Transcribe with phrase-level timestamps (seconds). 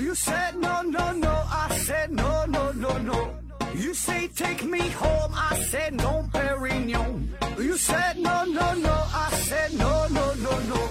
[0.00, 1.28] You said no, no, no.
[1.28, 3.34] I said no, no, no, no.
[3.74, 5.30] You say take me home.
[5.34, 7.28] I said no, Perignon.
[7.58, 8.90] You said no, no, no.
[9.12, 10.88] I said no, no, no, no.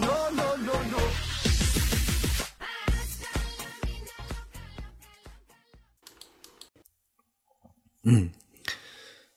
[0.00, 0.98] No, no, no, no.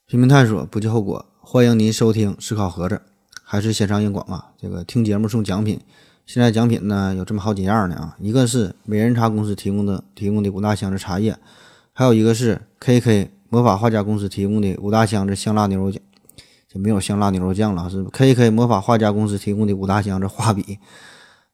[0.08, 1.26] 拼命探索，不计后果。
[1.42, 3.02] 欢迎您收听思考盒子，
[3.44, 4.54] 还是线上硬广啊？
[4.58, 5.82] 这个听节目送奖品，
[6.26, 11.38] 现在奖品呢有这么好几样呢啊，一个是美人茶公司提供的提供的五大箱子茶叶，
[11.94, 16.02] 还有一个是 KK 魔法画家公司提供的五大箱子香辣牛肉酱，
[16.68, 20.80] 就没有香辣牛肉酱了，是 KK 魔法画家公司提供的五大箱子画笔，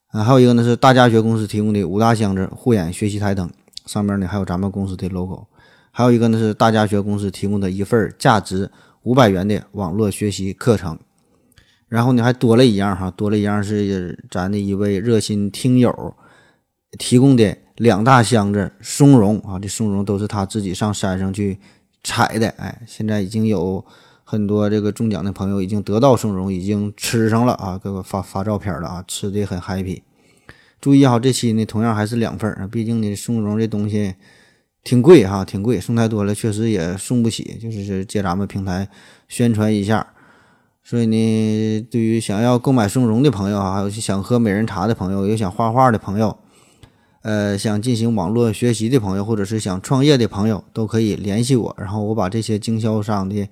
[0.08, 3.52] 啊，还有一个呢是大家学公司提供的五大箱子护眼学习台灯，
[3.86, 5.48] 上面呢还有咱们公司的 logo。
[5.92, 8.72] 还有一个呢是大家学公司提供的一份价值
[9.04, 10.98] 五百元的网络学习课程，
[11.92, 16.16] 然后呢还多了一样哈，多了一样是咱的一位热心听友
[16.98, 21.60] 提供的两大箱子松茸啊，这松茸都是他自己上山上去
[22.02, 23.86] 采的，哎，现在已经有
[24.24, 30.02] 很多这个中奖的朋友已经得到松茸，已经吃上了啊，给我发发照片了啊，吃的很 happy。
[30.80, 34.16] 注意哈，这期呢同样还是两份儿，毕竟呢松茸这东西。
[34.84, 37.44] 挺贵哈，挺贵，送太多了，确实也送不起。
[37.62, 38.90] 就是借咱们平台
[39.28, 40.08] 宣传一下，
[40.84, 46.38] 所以呢，对于想要购买松茸的朋友啊，还有想喝美人茶的朋友，有想画画的朋友，
[47.22, 51.76] 呃，想进行网络学习的朋友，或者是想创业的朋友，都可以联系我。
[51.78, 53.48] 然后我把这些经销商的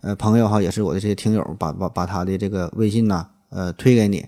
[0.00, 4.26] 呃朋友哈，也是我的这些听友，把把把他的这个微信呢，呃，推给你，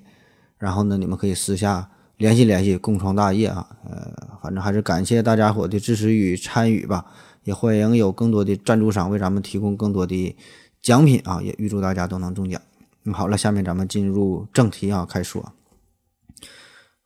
[0.59, 1.89] 然后呢，你们可以私下。
[2.19, 3.67] 联系联系，共创大业啊！
[3.85, 7.05] 呃，反正还是感谢大家伙的支持与参与吧，
[7.43, 10.37] 也欢迎有更多的赞助商为咱们提供更多的
[10.83, 11.41] 奖品啊！
[11.41, 12.61] 也预祝大家都能中奖。
[13.05, 15.53] 那好了，下面咱们进入正题啊，开说。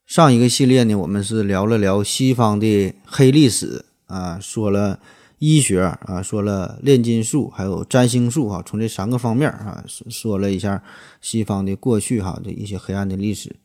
[0.06, 5.00] 上一个系列呢，我们是聊了聊西方的黑历史啊，说了
[5.38, 10.82] 医学啊，说了炼金术，还有占星术哈，从这三个方面啊，说了一下
[11.20, 13.56] 西方的过去哈的一些黑暗的历史。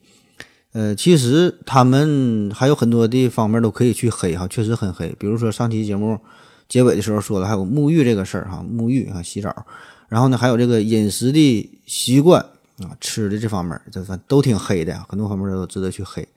[0.73, 5.16] 呃，其实他们还有很多的方面都可以去黑哈，确实很黑。
[5.19, 6.19] 比如说上期节目
[6.67, 9.66] 结尾的时候说的，还有沐浴这个事儿哈，沐浴啊，洗澡，
[10.11, 12.41] 然后呢，还有这个饮食的习惯
[12.79, 16.27] 啊，吃的这方面，这反都挺黑的，很多方面都值得去黑。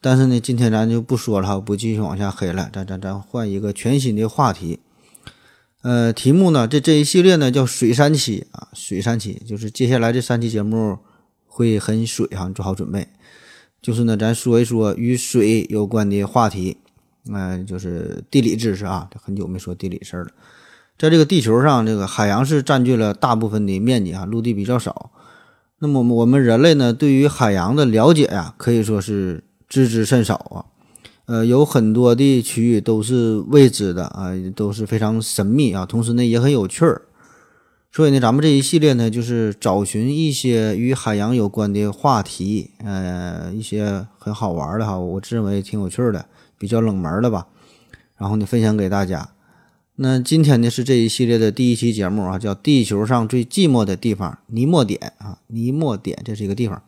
[0.00, 4.80] 但是呢，今天咱就不说了，不继续往下黑了，咱咱咱换一个全新的话题。
[5.82, 10.98] 呃，题目呢，这这一系列呢叫水三期啊，水三期就是接下来这三期节目
[11.46, 13.06] 会很水哈，你做好准备。
[13.82, 16.78] 就是呢，咱说一说与水有关的话题，
[17.30, 19.10] 嗯，就是地理知识啊。
[19.22, 20.30] 很久没说地理事儿了。
[21.00, 25.10] 在这个地球上，这个海洋是占据了大部分的面积啊，陆地比较少。
[25.78, 30.66] 那么我们人类呢，对于海洋的了解呀，可以说是知之甚少啊。
[31.24, 37.00] 呃，有很多的区域都是未知的啊，都是非常神秘啊，同时呢，也很有趣儿。
[37.90, 46.26] 所以呢，咱们这一系列呢，就是找寻一些与海洋有关的话题，呃，一些很好玩的哈，我自认为挺有趣的，
[46.58, 47.46] 比较冷门的吧。
[48.18, 49.30] 然后呢，分享给大家。
[50.02, 56.82] 那今天呢，是这一系列的第一期节目啊，叫《地球上最寂寞的地方——尼莫点》啊，尼莫点这是一个地方。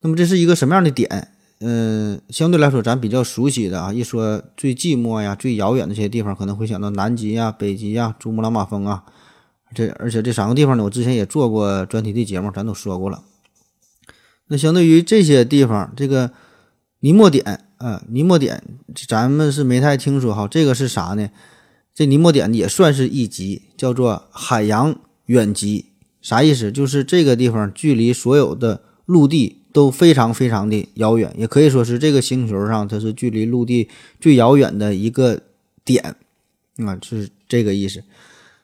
[0.00, 1.28] 那么这是一个什么样的点？
[1.60, 9.04] 嗯，相对来说咱比较熟悉的啊，一说最寂寞呀、最遥远的这些地方，可能会想到南极呀、北极呀、珠穆朗玛峰啊。
[9.72, 13.22] 这而且这三个地方呢，我之前也做过专题的节目，咱都说过了。
[14.48, 16.32] 那相对于这些地方，这个
[16.98, 18.60] 尼莫点啊，尼莫点，
[19.06, 20.48] 咱们是没太听说哈。
[20.50, 21.30] 这个是啥呢？
[21.98, 24.94] 这尼莫点也算是一极，叫做海洋
[25.26, 25.86] 远极。
[26.22, 26.70] 啥意思？
[26.70, 33.88] 就是这个地方距离所有的陆地都非常非常的遥远，也可以说是这个星球上它是距离陆地
[34.20, 35.40] 最遥远的一个
[35.84, 36.14] 点
[36.76, 38.04] 啊，是这个意思。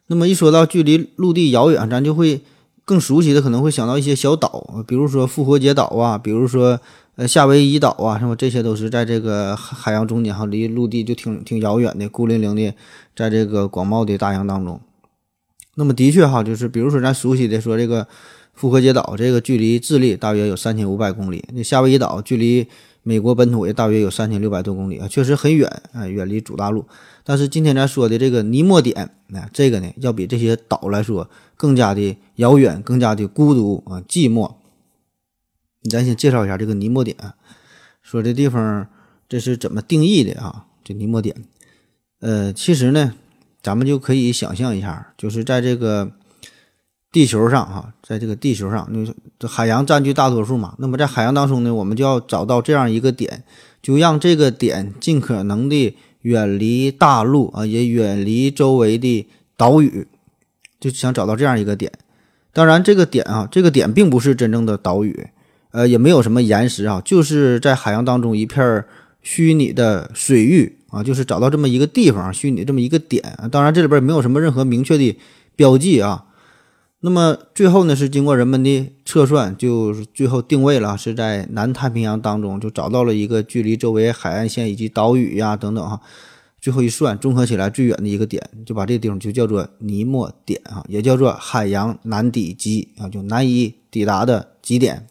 [0.07, 2.41] 那么一说到距离陆地遥远，咱就会
[2.85, 6.81] 更熟悉的可能会想到一些小岛，比如说复活节岛啊，比如说
[7.17, 8.35] 呃夏威夷岛啊，是吧？
[8.35, 12.75] 这些都是在这个海洋中间哈，离陆地就挺挺遥远的，孤零零的
[13.15, 14.81] 在这个广袤的大洋当中。
[15.77, 18.07] 那么的确哈，就是比如说咱熟悉的说这个
[18.53, 22.67] 复活节岛，这个距离智利大约有三千五百公里，那夏威夷岛距离
[23.05, 26.85] 美国本土也大约有三千六百多公里啊，确实很远啊，远离主大陆。
[27.23, 34.51] 但是今天咱说的这个尼莫点，那这个呢，要比这些岛来说更加的遥远，更加的孤独啊，寂寞。
[35.91, 37.17] 咱先介绍一下这个尼莫点，
[38.03, 38.87] 说这地方
[39.29, 40.67] 这是怎么定义的啊？
[40.83, 41.35] 这尼莫点，
[42.21, 43.15] 呃，其实呢，
[43.63, 46.13] 咱们就可以想象一下，就是在这个
[47.11, 50.75] 地球上哈，在这个地球上，那这海洋占据大多数嘛。
[50.79, 53.45] 那么在海洋当中呢，我们就要找到这样一个点，
[53.81, 59.27] 就让这个点尽可能的远离大陆啊，也远离周围的
[59.57, 60.07] 岛屿，
[60.81, 61.93] 就想找到这样一个点。
[62.53, 65.29] 当然，这个点啊，这个点并不是真正的岛屿，
[65.75, 68.85] 呃，也没有什么岩石啊，就是在海洋当中一片
[69.23, 73.37] 虚拟的水域啊，就是找到这么一个地方，虚拟这么一个点。
[73.51, 75.19] 当然，这里边没有什么任何明确的
[75.57, 76.27] 标记啊。
[77.01, 86.01] 那么最后呢，是经过人们的测算，就是最后定位了，是在南太平洋当中就找到了一个距离周围海岸线以及岛屿呀等等哈，
[86.61, 95.07] 最后一算，综合起来最远的一个点，就把这个地方就叫做尼莫点啊，也叫做海洋南底极啊，就难以抵达的极点。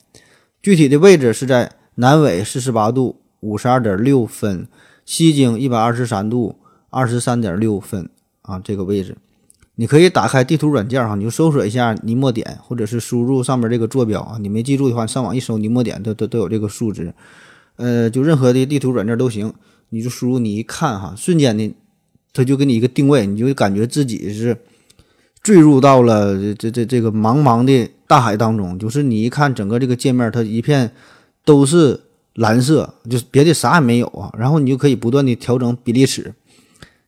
[0.64, 4.66] 具体的位置是在南纬四十八度五十二点六分，
[5.04, 6.56] 西经一百二十三度
[6.90, 8.10] 二十三点六分
[8.44, 9.18] 啊，这个位置。
[9.76, 14.38] 你可以打开地图软件哈，你就搜索一下尼莫点，或者是输入上面这个坐标啊。
[14.40, 17.14] 你没记住的话，上网一搜尼莫点，都都都有这个数值。
[17.76, 19.54] 呃，就任何的地图软件都行，
[19.90, 21.76] 你就输入，你一看哈，瞬间的，
[22.32, 24.58] 他就给你一个定位，你就感觉自己是
[25.44, 28.80] 坠入到了这这这个茫茫的大海当中。
[28.80, 30.90] 就是你一看整个这个界面，它一片
[31.46, 32.00] 都是
[32.36, 34.34] 蓝色，就是别的啥也没有啊。
[34.38, 36.34] 然后你就可以不断的调整比例尺。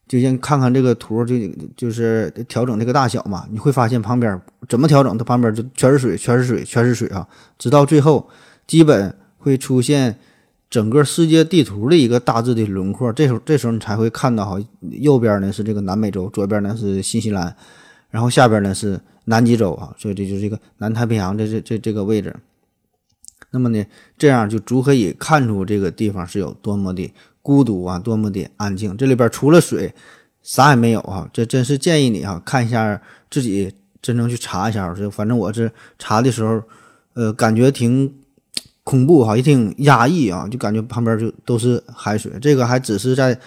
[0.08, 1.34] 就先看看这个图，就
[1.76, 3.48] 就是调整这个大小嘛。
[3.50, 4.40] 你会发现旁边
[4.70, 7.28] 怎么调整，它旁边就全是水，全是水，全是水啊！
[7.58, 8.30] 直到最后，
[8.68, 10.16] 基本会出现
[10.70, 13.12] 整个世界地图的一个大致的轮廓。
[13.12, 17.56] 这时候，这时候你才会看到哈，右边呢是这个南美洲，左边呢是新西兰，
[18.10, 19.94] 然后下边呢是南极洲啊。
[19.98, 22.36] 所以这就是一个南太平洋这这这这个位置。
[23.52, 23.86] 那么呢，
[24.18, 27.14] 这样就足可以看出这个地方是有多么的。
[27.42, 28.98] 孤独啊，多么的安静！
[28.98, 29.94] 这里边除了水，
[30.42, 31.30] 啥也没有啊！
[31.32, 33.00] 这真是建议你啊，看一下
[33.30, 33.72] 自己
[34.02, 34.92] 真正去查一下。
[34.96, 36.64] 这反正我是查的时候，
[37.14, 38.12] 呃，感觉挺
[38.84, 42.32] 恐怖哈，也挺压抑啊，就感觉旁边就都是海水。
[42.42, 43.40] 这个还只是在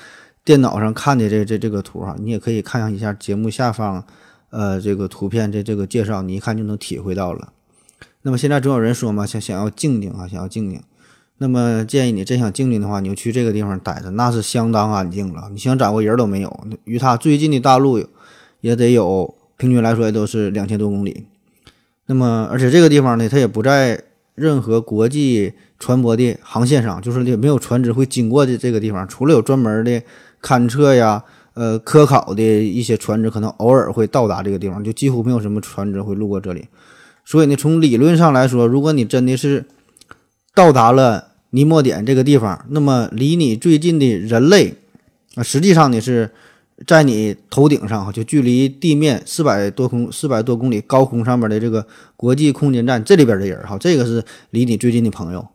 [0.45, 4.07] 电脑上看的这这这个图哈，你也可以看一下节目下方，
[4.51, 7.53] 呃，这个图片这这个介绍，你一看就能体会到了。
[8.23, 10.81] 那么现在总有人说嘛，想想要静静啊，想要静静。
[11.39, 15.49] 那么建议你真想静静的话，你就去这个地方待着，那是相当安静了。
[15.53, 18.05] 你想找个人都没有，与它最近的大陆
[18.61, 21.27] 也得有，平均来说也都是两千多公里。
[22.07, 24.03] 那么，而且这个地方呢，它也不在
[24.35, 29.07] 任何国际船舶的航线上，就是也没有船只会经过的这个地方。
[29.07, 30.03] 除了有专门的
[30.43, 31.23] 勘测呀、
[31.59, 36.69] 呃科考的一些船只，可能偶尔会到达这个地方，就几乎没有什么船只会路过这里。
[37.25, 39.67] 所以呢，从理论上来说，如果你真的是
[40.55, 41.27] 到达了。
[41.51, 44.75] 尼莫点这个地方，那么离你最近的人类
[45.35, 46.31] 啊，实际上呢是
[46.87, 51.87] 在你头顶上哈，就距离地面四百多空四百多公里高空上面的这个
[52.19, 55.49] 国际空间站这里边的人哈，这个是离你最近的朋友。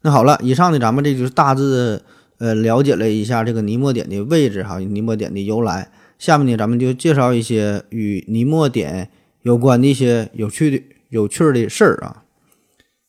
[0.00, 2.00] 那好了，以上呢咱们这就是大致
[2.38, 5.90] 呃了解了一下这个尼莫点的位置哈，尼莫点的由来。
[6.18, 9.10] 下面呢咱们就介绍一些与尼莫点
[9.42, 12.22] 有关的一些有趣的有趣的事儿啊。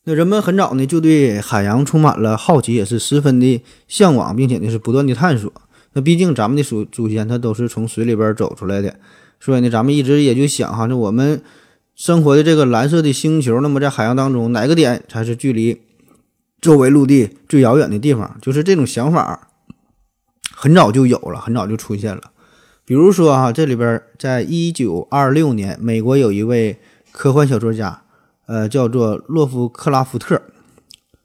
[0.04, 5.52] 那人们很早呢就对海洋充满了好奇，也是十分的向往，并且呢是不断的探索。
[5.94, 8.96] 那毕竟咱们的祖祖先他都是从水里边走出来的，
[9.40, 11.40] 所以呢咱们一直也就想哈，那我们
[11.94, 15.80] 生活的这个蓝色的星球，那么在海洋当中哪个点才是距离
[16.60, 18.36] 周围陆地最遥远的地方？
[18.40, 19.48] 就是这种想法
[20.54, 22.22] 很早就有了，很早就出现了。
[22.84, 26.78] 比如说哈，这里边在一九二六年，美国有一位
[27.12, 28.02] 科幻小说家。
[28.48, 30.40] 呃，叫做洛夫克拉夫特，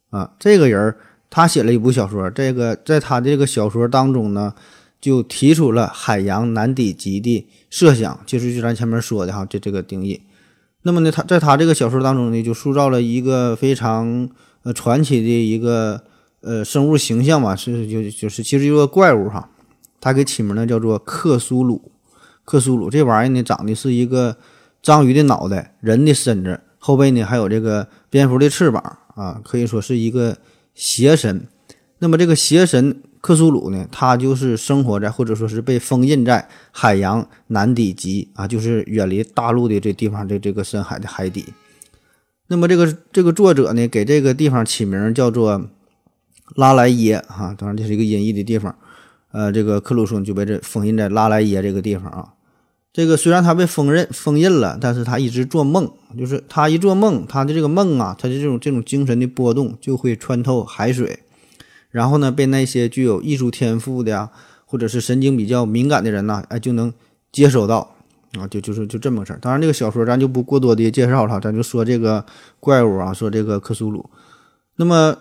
[0.10, 0.96] 啊，这个人
[1.30, 4.56] 他写了一部小说，这个在他的这个小说当中呢，
[5.00, 10.24] 就提出了海洋难抵极的设想，就是就咱前面说的哈，这这个定义。
[10.82, 14.28] 那么呢，他在他这个小说当中呢，就塑造了一个非常
[14.64, 16.04] 呃传奇的一个
[16.42, 19.50] 呃生物形象嘛，是就就是其实一个怪物哈，
[20.00, 21.92] 他给起名呢叫做克苏鲁，
[22.46, 24.38] 克苏鲁这玩意儿呢长得是一个
[24.82, 26.62] 章鱼的脑袋，人的身子。
[26.84, 30.38] 后背呢还有这个蝙蝠的翅膀啊，可以说是一个
[30.74, 31.48] 邪神。
[32.00, 41.46] 那么这个邪神克苏鲁呢，他就是生活在或者说是被封印在海洋南底极啊，就是远离大陆的这地方的这个深海的海底。
[42.52, 45.70] 那么这个这个作者呢，给这个地方起名叫做
[46.54, 48.76] 拉莱耶哈，当然这是一个音译的地方。
[49.32, 52.34] 呃，这个克鲁松就被这封印在拉莱耶这个地方啊。
[52.92, 55.90] 这个虽然他被封印封印了，但是他一直做梦，
[56.20, 61.20] 就是他一做梦，他的这个梦啊，他的这种这种精神的波动就会穿透海水，
[61.90, 64.30] 然后呢，被那些具有艺术天赋的呀，
[64.66, 66.94] 或者是神经比较敏感的人呐，哎，就能
[67.32, 67.96] 接收到，
[68.40, 69.40] 啊，就就是就这么个事儿。
[69.42, 72.26] 当然，这个小说咱就不过多的介绍了，咱就说这个
[72.62, 74.10] 怪物啊，说这个克苏鲁。
[74.78, 75.18] 那么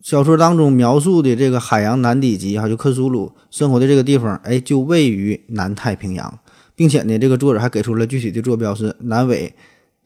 [0.00, 6.38] 小说当中描述的这个海洋南底极哈，就克苏鲁生活的这个地方，哎，就位于南太平洋，
[6.76, 9.52] 并且呢，这个作者还给出了具体的坐标是南纬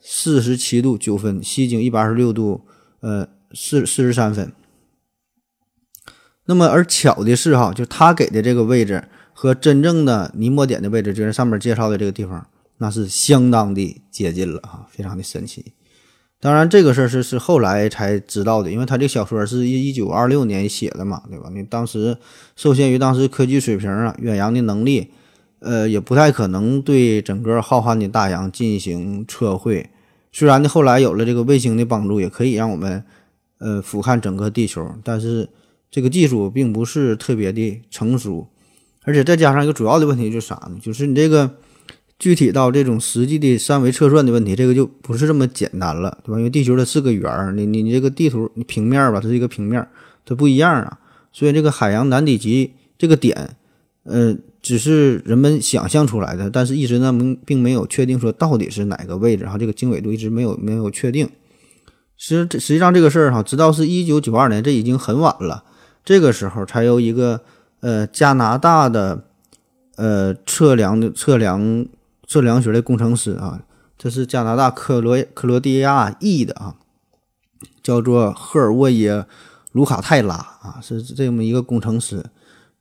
[0.00, 2.62] 四十七度九分，西经一百二十六度
[3.00, 4.50] 呃四四十三分。
[6.46, 9.04] 那么而巧的是哈，就他给的这个位置。
[9.34, 12.46] 和真正的尼莫点的位置，就是上面介绍的这个地方，
[12.78, 15.72] 那是相当的接近了啊，非常的神奇。
[16.40, 21.48] 当然，这个事儿是是后来才知道的，因为他这小说是一一九二六年写的嘛，对吧？
[21.52, 22.16] 你当时
[22.54, 25.10] 受限于当时科技水平啊、远洋的能力，
[25.60, 29.88] 呃，也不太可能对整个浩瀚的大洋进行测绘。
[30.32, 33.02] 虽然呢，后来有了这个卫星的帮助，也可以让我们
[33.58, 35.48] 呃俯瞰整个地球，但是
[35.90, 38.48] 这个技术并不是特别的成熟。
[39.04, 40.78] 而且再加上一个主要的问题就是啥呢？
[40.82, 41.50] 就是你这个
[42.18, 46.38] 具体到这种实际的三维测算的问题，这个就不是这么简单了，对吧？
[46.38, 49.86] 因为地球它是个圆儿，你你你这个地图你平面吧，它是一个平面，
[50.24, 50.98] 它不一样啊。
[51.32, 53.56] 所以这个海洋南底极这个点，
[54.04, 61.28] 呃，只是人们想象出来的，但是一直呢并并没有确定说到底是哪个位置然后，这个经纬度一直没有没有确定。
[62.16, 65.64] 实实际上这个事儿哈，直到是一九九二年，这已经很晚了，
[66.04, 67.42] 这个时候才有一个。
[67.84, 69.24] 呃，加拿大的
[69.96, 71.84] 呃测量的测量
[72.26, 73.60] 测量学的工程师啊，
[73.98, 76.76] 这是加拿大克罗克罗地亚裔的啊，
[77.82, 79.26] 叫做赫尔沃耶
[79.72, 82.24] 卢卡泰拉啊，是这么一个工程师，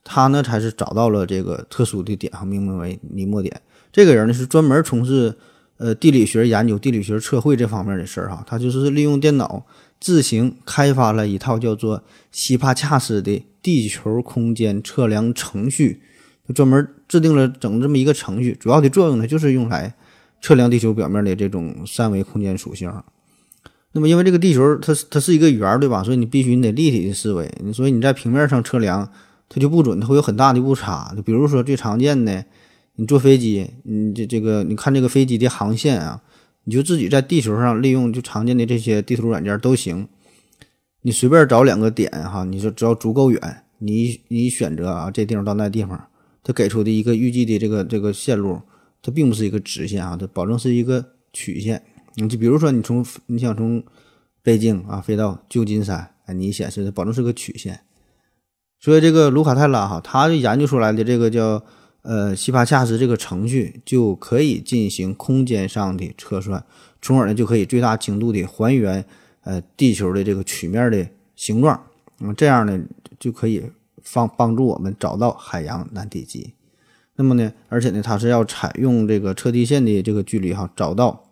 [0.06, 3.62] 他呢才是找到了这个特殊的点哈，命名为尼莫点。
[3.92, 5.36] 这个人呢是专门从事
[5.76, 9.66] 呃地理学研究、地理学测绘这方面的事儿哈，他就是利用电脑
[10.04, 13.46] 自行开发了一套叫做西帕恰斯的。
[13.64, 16.02] 地球空间测量程序，
[16.54, 19.96] 专门制定了整这么一个程序，主要的作用呢，就是用来
[20.42, 22.92] 测量地球表面的这种三维空间属性。
[23.94, 26.04] 那么，因为这个地球它它是一个圆，对吧？
[26.04, 29.10] 所以你必须你得立体的思维，你所以你在平面上测量
[29.48, 31.14] 它就不准，它会有很大的误差。
[31.16, 32.44] 就比如说最常见的，
[32.98, 36.22] 你坐飞机，你这这个你看这个飞机的航线啊，
[36.66, 40.08] 你就自己在地球上利用就常见的这些地图软件都行。
[41.02, 46.08] 你随便找两个点哈，你说只要足够远，你你选择啊，这地方到那地方，
[46.42, 48.62] 它给出的一个预计的这个这个线路，
[49.02, 51.84] 它并不是一个直线啊，它保证是一个曲线。
[52.16, 53.84] 你就比如说你从你想从
[54.42, 57.82] 北京啊飞到旧金山，哎，你显示的保证是个曲线。
[58.80, 61.64] 所以这个卢卡泰拉哈，他研究出来的这个叫
[62.04, 66.64] 呃西帕恰斯这个程序，就可以进行空间上的测算，
[67.02, 69.04] 从而呢就可以最大精度的还原。
[69.46, 71.06] 呃，地球的这个曲面的
[71.36, 71.88] 形状，
[72.20, 72.82] 那么这样呢，
[73.20, 73.62] 就可以
[74.14, 76.54] 帮帮助我们找到海洋南底极。
[77.18, 81.26] 那么呢，而且呢，它是要采用这个测地线的这个距离哈，找到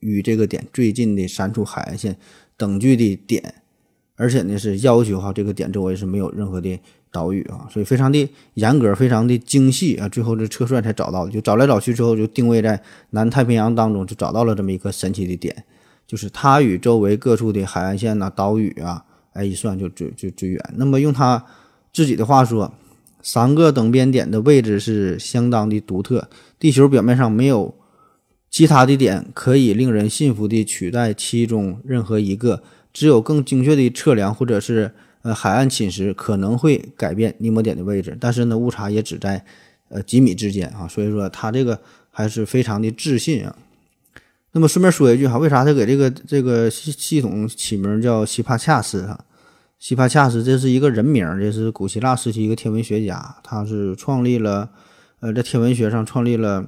[0.00, 2.18] 与这个点最近的三处海岸线
[2.56, 3.62] 等距的点，
[4.16, 10.08] 而且呢是要求哈这个点周围是没有任何的岛屿啊，所以非常的严格，非常的精细啊。
[10.08, 15.64] 最后这测算才找到的，就找来找去之后就定位在南太平洋当中，就找到了这么一个神奇的点。
[16.06, 20.58] 就是它与周围各处的海岸线呐、岛屿啊，哎，一算就最最最远。
[20.76, 21.44] 那么用他
[21.92, 22.72] 自己的话说，
[23.20, 27.74] 三个等边点的位置是相当的独特，地球表面上没有
[28.50, 32.62] 其他的点可以令人信服地取代其中任何一个。
[32.90, 39.44] 只有更精确的测量或者是呃海岸侵蚀可能会改变尼莫点的位置，但是呢误差也只在
[39.88, 43.56] 呃几米之间啊，所以说他这个还是非常的自信啊。
[44.52, 49.24] 那么顺便说一句哈，为啥他给这个这个系系统起名叫西帕恰斯哈？
[49.78, 54.70] 西帕恰斯这是一个人名，这是古希腊时期一个天文学家，他是创立了
[55.20, 56.66] 呃在天文学上创立了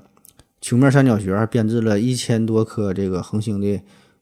[0.60, 3.80] 球面三角学，编制了一千多颗这个恒星的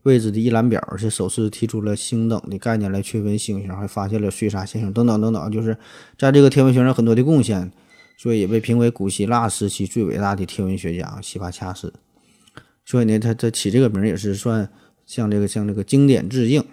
[0.09, 5.77] 位置的一览表，而且首次提出了星等的概念来区分星星，还发现了碎沙现象等等等等，就是
[6.19, 7.71] 在这个天文学上很多的贡献，
[8.17, 11.93] 所以也被评为古希腊时期最伟大的天文学家西帕恰斯。
[12.87, 14.71] 所以呢，他他起这个名也是算
[15.05, 16.65] 向这个向这个经典致敬。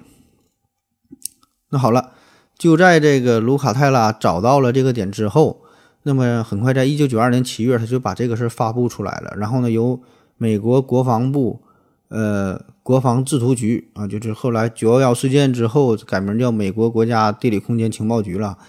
[1.72, 2.14] 那好了，
[2.58, 5.62] 就在这个卢卡泰拉找到了这个点之后，
[6.04, 9.34] 那么很快在一九九二年七月，他就把这个事儿发布出来了。
[9.36, 10.02] 然后呢，由
[10.38, 11.62] 美国国防部
[12.08, 18.60] 呃国防制图局啊，就是后来九幺幺事件之后改名叫美国国家地理空间情报局了。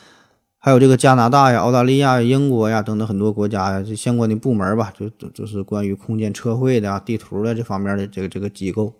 [0.56, 8.94] 还有这个加拿大呀、澳大利亚、英国呀等等很多国家呀，这相关的部门吧，就就是关于空间测绘的啊、地图的这方面的这个这个机构，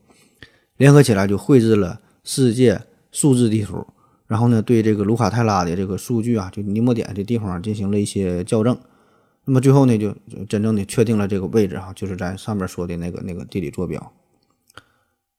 [0.77, 3.87] 联合起来就绘制了世界数字地图，
[4.27, 8.77] 然后呢，对这个卢卡泰拉的这个数据啊，就尼莫点这地方进行了一些校正，
[9.47, 10.15] 那么最后呢，就
[10.47, 14.13] 真正的确定了这个位置哈，就是在上面说的那个那个地理坐标。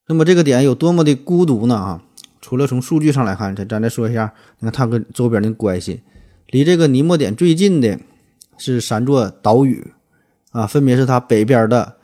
[0.08, 1.76] 那么这个点有多么的孤独呢？
[1.76, 2.02] 啊，
[2.42, 6.02] 除了从数据上来看，咱咱再说一下，你看它跟周边的关系，
[6.48, 8.00] 离这个尼莫点最近的
[8.58, 9.92] 是三座岛屿
[10.52, 11.98] 啊，分别是它北边的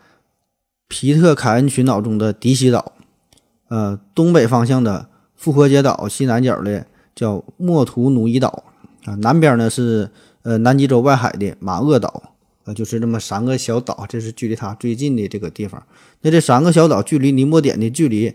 [0.90, 2.92] 皮特凯恩群岛中的迪西岛，
[3.70, 8.66] 呃，东北方向的复活节岛西南角的叫莫图努伊岛
[9.06, 12.32] 啊，南边呢是呃南极洲外海的马厄岛。
[12.66, 15.84] 呃，就是这么三个小岛，这是距离它最近的这个地方。
[16.24, 18.34] 那这三个小岛距离尼莫点的距离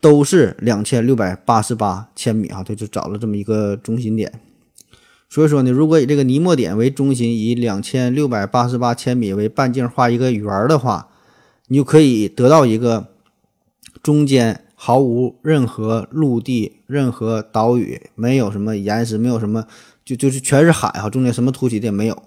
[0.00, 4.32] 都是两千六百八十八千米啊，这就找了这么一个中心点。
[5.28, 11.08] 所以说呢，如果以这个尼莫点为中心，以两千六百八十八千米为半径画一个圆的话，
[11.68, 13.08] 你就可以得到一个
[14.02, 19.64] 中间毫无任何陆地、任何岛屿，没有什么岩石，没有什么，
[20.04, 22.22] 就就是全是海哈，中间什么凸起的也没有。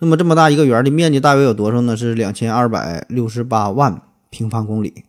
[0.00, 1.96] 那么这么大一个圆的面积大约有多少呢？
[1.96, 4.02] 是两千二百六十八万
[4.34, 5.04] 平方公里，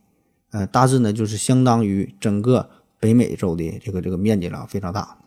[0.51, 5.17] 呃，大致呢就是相当于整个北美洲的这个这个面积了，非常大。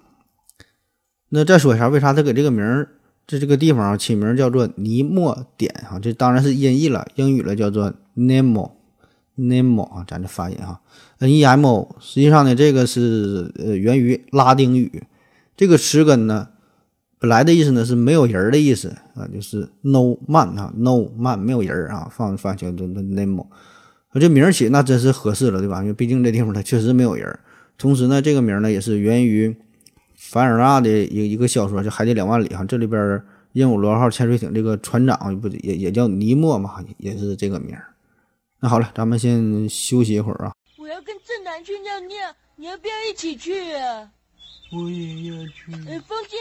[1.30, 2.90] 那再说一下，为啥他给这个名儿，
[3.26, 5.98] 这这个地方起名叫做尼莫点啊？
[5.98, 10.80] 这当然是音译了，英语了叫做 Nemo，Nemo 啊，咱这发音啊
[11.18, 15.02] ，N-E-M-O，实际上呢，这个是呃源于拉丁语，
[15.56, 16.50] 这个词根呢。
[17.20, 22.86] 本来的意思呢是没有人的意思啊，就是 no man 啊，no man 没有人啊，放放叫做
[24.18, 25.80] nemo，这名儿起那真是合适了，对吧？
[25.80, 27.38] 因为毕竟这地方它确实没有人。
[27.76, 29.56] 同时呢，这个名呢也是源于
[30.16, 33.22] 凡尔纳的一一个小说，叫《海底两万里》哈，这里边
[33.52, 37.76] 鹦鹉螺号潜水艇这个船长不也也叫尼莫嘛，也是这个名。
[38.60, 40.52] 那好了，咱们先休息一会儿啊。
[40.76, 42.16] 我要跟正南去尿尿，
[42.56, 44.10] 你要不要一起去啊？
[44.72, 45.72] 我也要去。
[45.88, 46.36] 哎，风姐。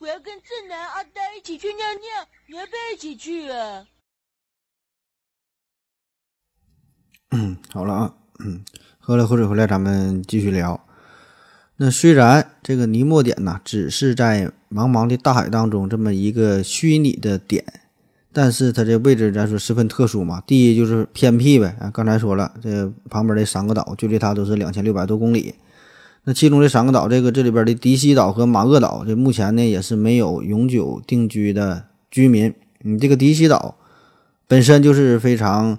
[0.00, 3.84] 我要跟正南、阿呆一起去尿尿，你要不要一起去啊？
[7.30, 8.60] 嗯，好了啊，嗯，
[8.98, 10.80] 喝了口水回来，咱们继续聊。
[11.76, 17.62] 那虽然这个尼莫点呐，只是在茫茫的大海当中这么一个虚拟的点，
[18.32, 20.42] 但是它这位置咱说十分特殊嘛。
[20.46, 25.54] 第一就是偏僻呗，啊，刚才说了，这旁边的三个岛距离它都是两千六百多公里。
[26.24, 32.54] 那其中这三个岛，这个这里边的迪西岛和马厄岛，这目前呢也是没有永久定居的居民。
[32.80, 33.76] 你这个迪西岛
[34.46, 35.78] 本身就是非常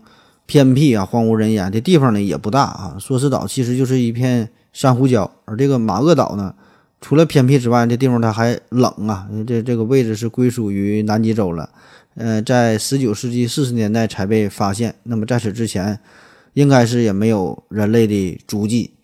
[0.49, 2.97] 偏僻啊，荒无人烟的地方呢也不大啊。
[2.99, 6.55] 梭斯岛其实就是一片珊瑚礁，而这个马厄岛呢，
[6.99, 9.29] 除了偏僻之外，这地方它还冷啊。
[9.45, 11.69] 这这个位置是归属于南极洲了。
[12.15, 14.95] 呃，在十九世纪四十年代才被发现。
[15.03, 15.99] 那么在此之前，
[16.53, 18.95] 应该是也没有人类的足迹。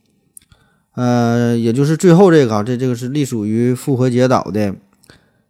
[0.96, 4.74] 呃，也就是最后这个啊，这这个是隶属于复活节岛的，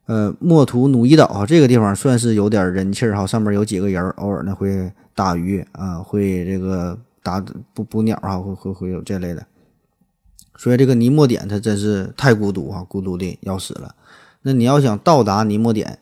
[0.07, 9.47] 呃，莫图努伊岛啊，这个地方算是有点人气儿哈，上面有几个人，偶尔呢会打鱼啊，会这个打捕捕鸟啊，会会会有这类的。
[10.57, 13.95] 所以这个尼莫点它真是太孤独啊，孤独的要死了。
[14.43, 15.97] 那你要想到达尼莫点，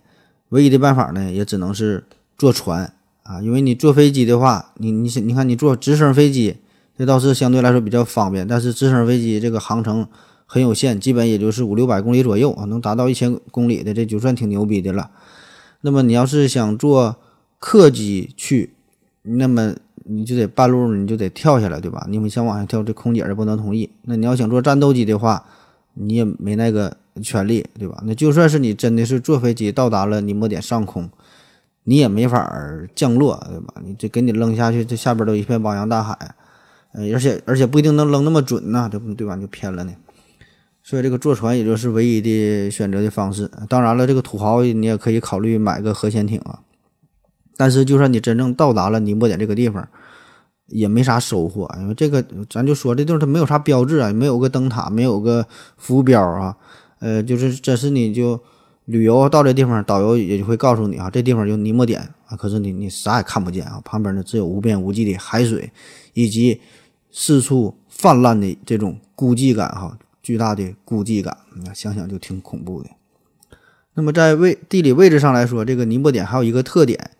[0.49, 2.03] 唯一的办法呢，也只能是
[2.37, 6.57] 坐船啊，因为你坐飞机的话，你你你看你坐直升飞机。
[6.95, 10.07] 这倒是相对来说比较方便，但是直升飞机这个航程
[10.45, 15.09] 很有限，基本也就是五六百公里左右啊，能达到一千公里的这就算挺牛逼的了。
[15.81, 17.15] 那么你要是想坐
[17.57, 18.75] 客机去，
[19.23, 19.73] 那么
[20.05, 22.05] 你就得半路你就得跳下来，对吧？
[22.09, 23.89] 你们想往下跳，这空姐也不能同意。
[24.03, 25.45] 那你要想坐战斗机的话，
[25.93, 28.03] 你也没那个权利，对吧？
[28.05, 31.09] 那就算是你真的是坐飞机到达了尼莫点上空，
[31.85, 32.53] 你也没法
[32.93, 33.75] 降落，对吧？
[33.85, 36.35] 你这给你扔下去，这下边都一片汪洋大海。
[36.91, 39.37] 呃，而且而且不一定能扔那么准呢，对不对吧？
[39.37, 39.93] 就偏了呢。
[40.83, 43.49] 所以这个坐船也就是唯一的选择的方式。
[43.69, 46.59] 当然了，这个土豪你也可以考虑买个核潜艇啊。
[47.55, 49.87] 但是就算你真正到达了尼泊点这个地方，
[50.67, 55.45] 也没啥收获，因为这个咱就说这地方它没有啥标志啊，没有个灯塔，没有个
[55.77, 56.55] 浮标啊。
[56.99, 58.39] 呃，就是真是你就
[58.85, 62.35] 旅游到这地方，导游也就会告诉你啊，这地方就尼莫点啊。
[62.35, 65.71] 可是你你啥也看不见啊，旁边呢只有无边无际的海水
[66.13, 66.61] 以及。
[67.15, 71.37] 四处泛滥的这种孤寂感，哈，巨大的孤寂感，
[71.75, 72.89] 想想就挺恐怖的。
[73.93, 77.11] 那么在位地理位置上来说，这个尼泊点还有一个特点，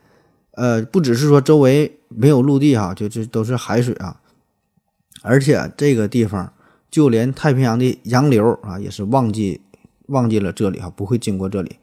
[0.53, 4.19] 呃，不只是说周围没有陆地，哈，就这都是海水啊，
[5.21, 6.51] 而且这个地方
[6.91, 9.61] 就连太平洋的洋流啊，也是忘记
[10.07, 11.77] 忘记了这里哈，不会经过这里。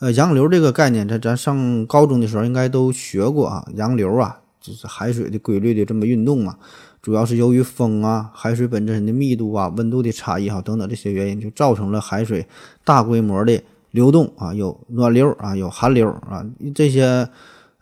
[0.00, 6.56] 呃，洋流这个概念，在咱上高中的时候应该都学过啊，洋流啊，就是海水的规律的这么运动嘛。
[7.02, 12.46] 主要是由于风啊、海水本身的密度啊、温度的差异哈等等这些原因，就造成了海水
[12.84, 17.26] 大规模的流动啊，有暖流啊，有寒流啊，这些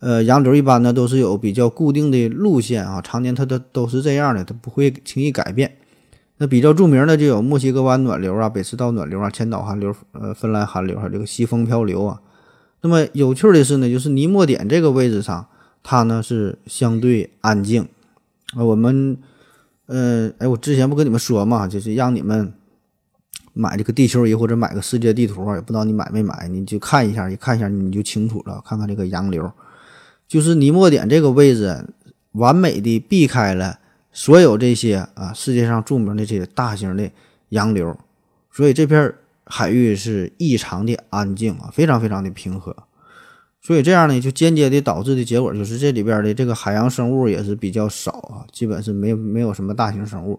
[0.01, 5.77] 呃洋流一般呢都是有比较固定的路线啊，常年它都都是这样的，它不会轻易改变。
[6.37, 12.21] 那比较著名的就有墨西哥湾暖流啊、北赤道暖流啊、千岛寒流、呃芬兰寒流，还有这个西风漂流啊。
[12.81, 15.47] 那么有趣的是呢，就是尼莫点这个位置上，
[15.83, 17.89] 它呢是相对安静
[18.55, 18.65] 啊。
[18.65, 19.17] 我们
[19.87, 22.53] 呃，哎，我之前不跟你们说嘛，就是让你们。
[23.55, 28.63] 买这个地球仪或者买个世界地图，也不知道你买没买，你就看一下，一看一下你就清楚了。
[28.65, 29.51] 看看这个洋流，
[30.29, 31.87] 就是尼莫点这个位置，
[32.33, 33.79] 完美的避开了
[34.12, 37.11] 所有这些啊世界上著名的这些大型的
[37.49, 37.99] 洋流，
[38.53, 39.14] 所以这片
[39.47, 42.77] 海域是异常的安静啊，非常非常的平和。
[43.62, 50.38] 所以这样呢，就间接的导致的结果就是这里边的这个海洋生物也是比较少啊，基本是没有没有什么大型生物。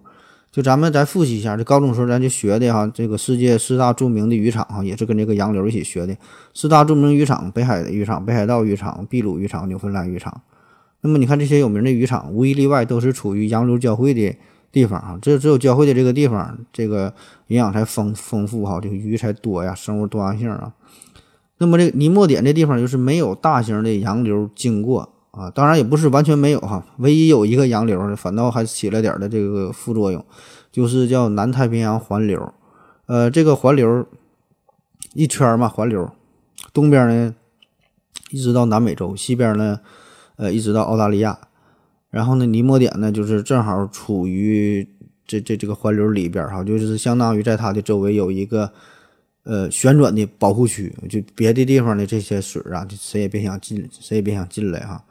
[0.52, 6.18] 就咱们再复习一下，这高中时候咱就学的哈，这个世界四大著名的渔场哈，也是跟这个洋流一起学的。
[6.56, 10.42] 四大著名渔场：北海渔场、北海道渔场、秘鲁渔场、纽芬兰渔场。
[11.02, 14.36] 那么你看这些有名的渔场，无一例外都是处于洋流交汇的
[14.72, 15.20] 地方啊。
[15.22, 17.14] 只有只有交汇的这个地方，这个
[17.48, 20.74] 营养才丰丰富哈，这个鱼才多呀，生物多样性啊。
[21.60, 30.24] 那么这个尼莫点这地方就是没有大型的洋流经过啊，当然也不是完全没有哈，唯一有一个洋流，反倒还起了点的这个副作用。
[30.72, 32.54] 就是叫南太平洋环流，
[33.08, 34.06] 呃，这个环流
[35.14, 36.12] 一圈嘛，环流
[36.72, 37.34] 东边呢
[38.30, 39.80] 一直到南美洲，西边呢
[40.36, 41.40] 呃一直到澳大利亚，
[42.12, 44.88] 然后呢尼莫点呢就是正好处于
[45.26, 48.72] 这这这个环流里边哈，就是相当于在它的周围有一个
[49.44, 55.04] 呃旋转的保护区，就别的地方的这些水啊，谁也别想进，谁也别想进来哈。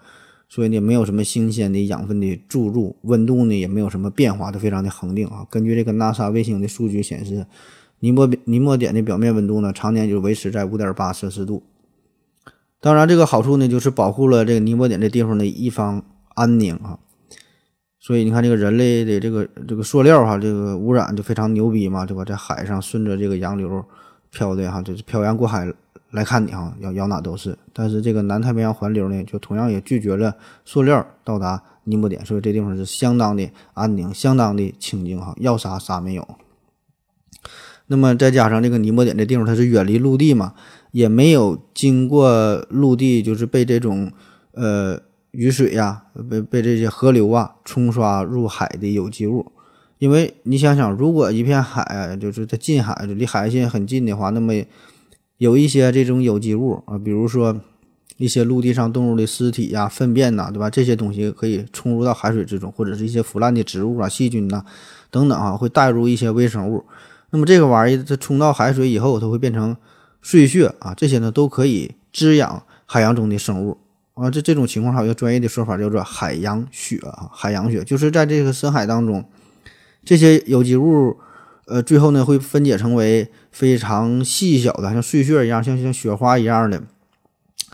[0.50, 5.46] 所以呢，没有什么新鲜的养分的注入，温度呢也没有什么变化，都非常的恒定啊。
[5.50, 7.46] 根据这个 NASA 卫星的数据显示，
[8.00, 11.62] 尼莫尼莫点的表面温度呢，常年就维持在五点八摄氏度。
[12.80, 16.02] 当然，这个好处呢，就是保护了这个尼莫点这地方的一方
[16.34, 16.98] 安宁啊。
[18.00, 22.24] 所以你看，这个人类的这个这个塑料哈，这个污染就非常牛逼嘛，对吧？
[22.24, 23.84] 在海上顺着这个洋流
[24.30, 25.70] 漂的哈，就是漂洋过海。
[26.10, 27.58] 来看你哈，要要哪都是。
[27.72, 36.26] 但是这个南太平洋环流呢，就同样也拒绝了塑料到达尼莫点，所以这地方是相当的安宁，相当的清静哈，要啥啥没有。
[37.86, 40.54] 那么再加上这个尼莫点这地方，它是远离陆地嘛，
[40.92, 44.12] 也没有经过陆地，就是被这种
[44.52, 49.52] 呃雨水呀，被被这些河流啊冲刷入海的有机物。
[49.98, 54.52] 因为你想想，如果一片海就是在近海，离海岸线很近的话，那么
[55.38, 57.60] 有一些这种有机物啊，比如说
[58.16, 60.68] 一些陆地上动物的尸体呀、粪便呐，对吧？
[60.68, 64.64] 这些东西可以冲入到海水之中，或者是一些腐烂的植物啊、细菌呐
[65.12, 66.84] 等等啊，会带入一些微生物。
[67.30, 69.76] 那么这个玩意儿它冲到海水以后，它会变成
[70.22, 73.78] 碎屑啊，这些呢都可以滋养海洋中的生物
[74.14, 74.28] 啊。
[74.28, 79.24] 这这种情况还有一个专业的说法叫做海洋血啊，海洋血就是在这个深海当中，
[80.04, 81.16] 这些有机物。
[81.68, 86.82] 呃，最后呢会分解成为非常细小的，像碎屑一样，像像雪花一样的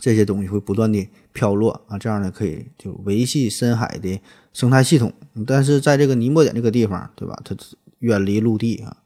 [0.00, 4.20] 这些东西会不断的飘落啊，这样呢可以就维系深海的
[4.52, 5.12] 生态系统。
[5.46, 7.40] 但是在这个尼莫点这个地方，对吧？
[7.44, 7.54] 它
[8.00, 8.96] 远离陆地啊，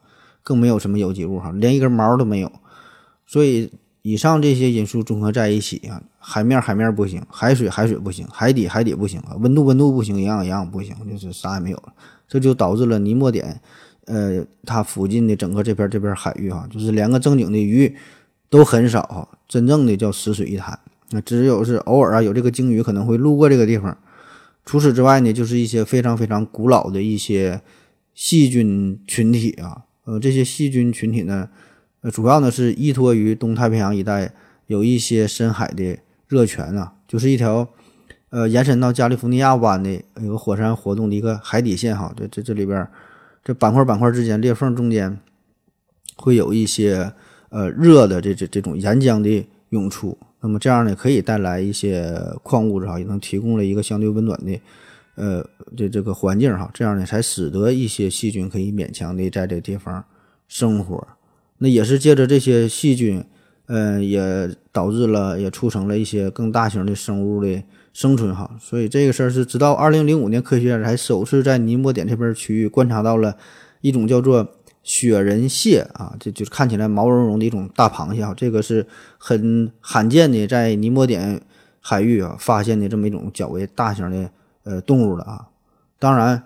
[0.43, 2.51] 更没有什么有机物哈，连一根毛都没有。
[3.27, 3.71] 所以
[4.01, 11.93] 以上这些因素综合在一起啊，海面海面不行，海水海水不行，海底海底不行啊，温度温度不行，营养营养不行，就是啥也没有了。
[12.27, 13.61] 这就导致了尼莫点。
[14.09, 17.95] 呃，它附近的整个这片这片海域哈，就是连个正经的鱼
[18.49, 20.81] 都很少，真正的叫死水一潭。
[21.11, 23.97] 那只有是偶尔啊，有这个鲸鱼可能会路过这个地方。
[24.65, 27.61] 除此之外呢，就是一些非常非常古老的一些
[28.15, 29.85] 细菌群体啊。
[30.05, 31.51] 呃，这些细菌群体呢，
[32.01, 34.33] 呃，主要呢是依托于东太平洋一带
[34.69, 37.69] 有一些深海的热泉啊，就是一条
[38.31, 42.11] 呃延伸到加利福尼亚湾的有个火山活动的一个海底线哈。
[42.17, 42.89] 这这这里边。
[43.45, 45.19] 这板块板块之间裂缝中间
[46.17, 47.13] 会有一些
[47.49, 54.61] 呃热的这这这种岩浆的涌出，那么这样呢可以带来一些矿物质哈，也能提供了一个相对温暖的
[55.15, 55.45] 呃
[55.77, 60.05] 这这个环境哈，这样呢才使得一些细菌可以勉强的在这地方
[60.47, 61.07] 生活。
[61.59, 63.25] 那也是借着这些细菌，
[63.67, 67.63] 嗯，也导致了也促成了一些更大型的生物的。
[67.99, 73.37] 生存哈，所以这个事儿是直到二零零五年，科学家才首次在尼莫点这片区域观察到了
[73.81, 78.87] 一种叫做雪人蟹啊，这就是看起来毛茸茸的一种大螃蟹哈，这个是
[79.19, 81.41] 很罕见的在尼莫点
[81.81, 84.31] 海域啊发现的这么一种较为大型的
[84.63, 85.49] 呃动物了啊。
[85.99, 86.41] 当然，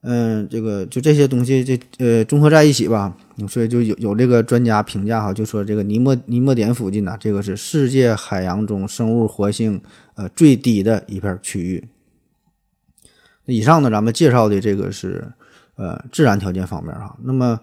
[0.00, 3.14] 嗯，这个就这些东西这呃综合在一起吧，
[3.46, 9.80] 所以就有有这个专家评价哈，就说这个尼莫尼莫点附近呢，这个是世界海洋中生物活性
[10.14, 11.86] 呃最低的一片区域。
[13.44, 15.32] 以上呢，咱们介绍的这个是
[15.76, 17.16] 呃自然条件方面哈。
[17.22, 17.60] 那么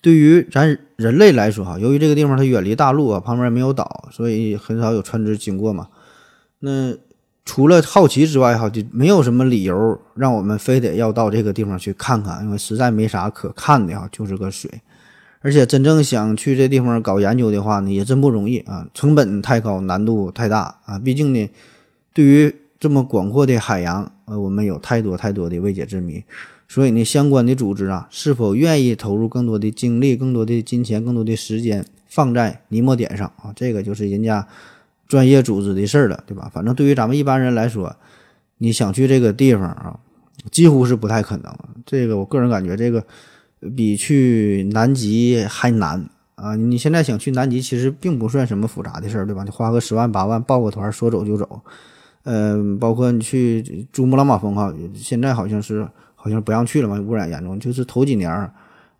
[0.00, 5.88] 对于咱人类来说哈，由于这个地方它远离大陆啊，旁边没有岛，所以很少有船只经过嘛。
[6.60, 6.94] 那
[7.44, 14.70] 除了好奇之外哈，就没有什么理由让我们非得要到这个地方去看看，因为实在没啥可看的哈，就是个水。
[15.42, 20.98] 而且真正想去这地方搞研究的话呢，也真不容易啊，成本太高，难度太大啊。
[20.98, 21.48] 毕竟呢，
[22.12, 26.22] 对于这么广阔的海洋，呃，我们有太多太多的未解之谜。
[26.68, 33.52] 所以呢，相关的组织啊，是否愿意投入更多的精力、更多的金钱、更多的时间放在尼莫点上啊？
[33.56, 34.46] 这个就是人家
[35.08, 36.50] 专业组织的事儿了，对吧？
[36.52, 37.96] 反正对于咱们一般人来说，
[38.58, 39.98] 你想去这个地方啊，
[40.52, 41.52] 几乎是不太可能。
[41.84, 43.04] 这个我个人感觉，这个
[43.76, 46.56] 比去南极还难啊！
[46.56, 49.44] 你现在想去南极，其实并不算什么复杂的事儿，对吧？
[49.44, 51.60] 你花个十万八万报个团，说走就走。
[52.24, 55.88] 嗯，包括你去珠穆朗玛峰哈，现在好像是。
[56.22, 57.58] 好像不让去了嘛，污染严重。
[57.58, 58.30] 就是头几年，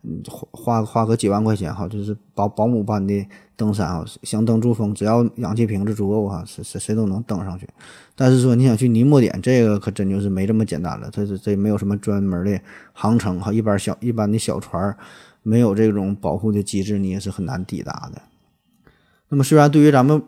[0.02, 7.68] 嗯，花花个几万块钱哈，就是保保姆般的登山哈，想登珠峰，只要氧气瓶子足够哈，谁谁谁都能登上去。
[8.16, 11.10] 但是说你想去尼莫点，这个可真就是没这么简单了。
[11.12, 12.60] 它这这没有什么专门的
[12.92, 14.96] 航程哈，一般小一般的小船
[15.42, 18.22] 没有这种保护的机制，你也是很难抵达的。
[19.28, 20.22] 那么虽然对于咱们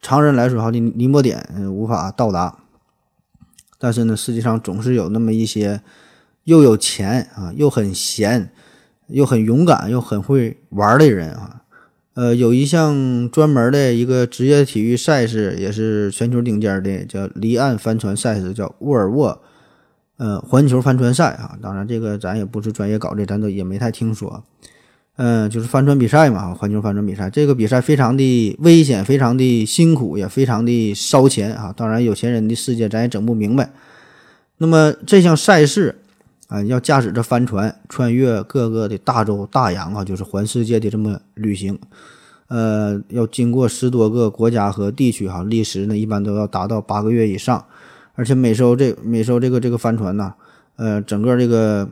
[0.00, 2.58] 常人来说哈，尼尼莫点无法到达，
[3.78, 5.82] 但是呢，世界上总是有那么一些。
[6.44, 8.50] 又有钱啊，又很闲，
[9.08, 11.62] 又很勇敢，又很会玩的人啊，
[12.14, 19.40] 呃，有一项专门的一个职业体育赛事，也是全球顶尖的，叫离岸帆船赛事，叫沃尔沃，
[20.18, 21.56] 呃，环球帆船赛啊。
[21.62, 24.44] 当然，这个咱也不是专业搞的，咱都也没太听说。
[25.16, 31.72] 嗯，就是帆船比赛嘛，环球帆船比赛，这个比赛非常的危险，非常的辛苦，也非常的烧钱啊。
[31.76, 33.70] 当然，有钱人的世界咱也整不明白。
[34.58, 35.96] 那么这项赛事。
[36.48, 41.78] 啊，要驾驶着帆船穿越各个的大洲大洋啊，就是环世界的这么旅行，
[42.48, 47.62] 呃，要经过十多个国家和地区哈，历时呢一般都要达到八个月以上，
[48.14, 50.32] 而且每艘这每艘这个这个帆船呢，
[50.76, 51.86] 呃，整个这个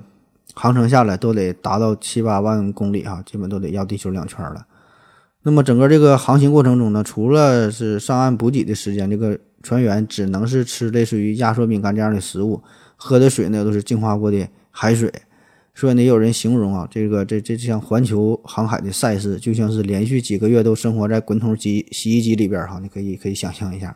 [0.54, 4.66] 航程下来都得达到七八万公里哈，基本都得绕地球两圈了。
[5.42, 12.62] 那么整个这个航行过程中呢，除了是上岸补给的时间，这个船员只能是吃类似于压缩饼干这样的食物。
[12.96, 15.12] 喝的水呢都是净化过的海水，
[15.74, 23.94] 所以呢也有人形容啊，这个这这像环球航海的赛事就像是连续几个月都生活在滚筒机洗衣机里边哈，你可以可以想象一下。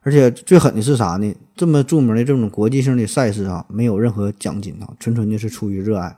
[0.00, 1.34] 而且最狠的是啥呢？
[1.54, 6.16] 这么著名的这种国际性的赛事啊，没有任何奖金啊，纯纯的是出于热爱。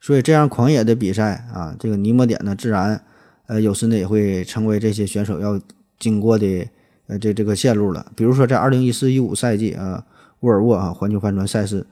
[0.00, 3.04] 所以这样狂野的比赛啊，这个尼莫点呢，自然
[3.46, 5.60] 呃有时呢也会成为这些选手要
[5.98, 6.66] 经过的
[7.08, 8.10] 呃这这个线路了。
[8.14, 10.04] 比如说在二零一四一五赛季啊。
[10.40, 11.86] 沃尔沃啊，环球帆船赛事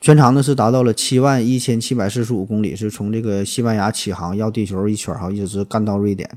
[0.00, 6.28] 全长呢是达到了七万一千七百四十五公里，是从这个西班牙起航绕地球一圈哈，一直干到瑞典。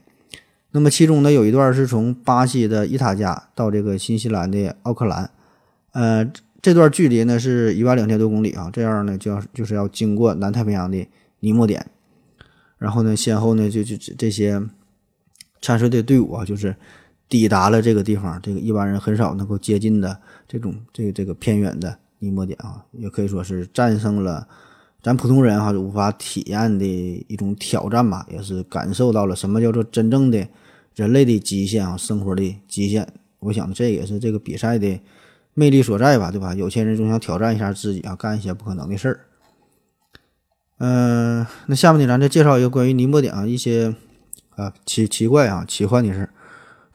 [0.72, 5.30] 那么其中呢有一段是从巴西的伊塔加到这个新西兰的奥克兰，
[5.92, 6.30] 呃，
[6.62, 8.70] 这段距离呢是一万两千多公里啊。
[8.72, 11.08] 这样呢就要就是要经过南太平洋的
[11.40, 11.88] 尼莫点，
[12.78, 14.62] 然后呢先后呢就就这些
[15.62, 16.76] 参赛的队伍啊，就是
[17.30, 20.18] 抵达了这个地方，这个一般人很少能够接近的。
[20.48, 24.48] 这种这个这个偏远的尼莫点啊，也可以说是战胜了
[25.04, 26.86] 咱普通人哈无法体验的
[27.28, 30.48] 一种挑战吧，也是感受到了什么叫做真正的
[30.96, 33.06] 人类的极限啊，生活的极限。
[33.40, 35.00] 我想这也是这个比赛的
[35.54, 36.56] 魅力所在吧，对吧？
[36.56, 39.20] 有钱人总想挑战一下自己啊，干一些不可能的事儿。
[40.78, 43.94] 嗯，那下面呢，咱再介绍一个关于尼莫点啊一些
[44.56, 46.30] 啊奇奇怪啊奇幻的事儿。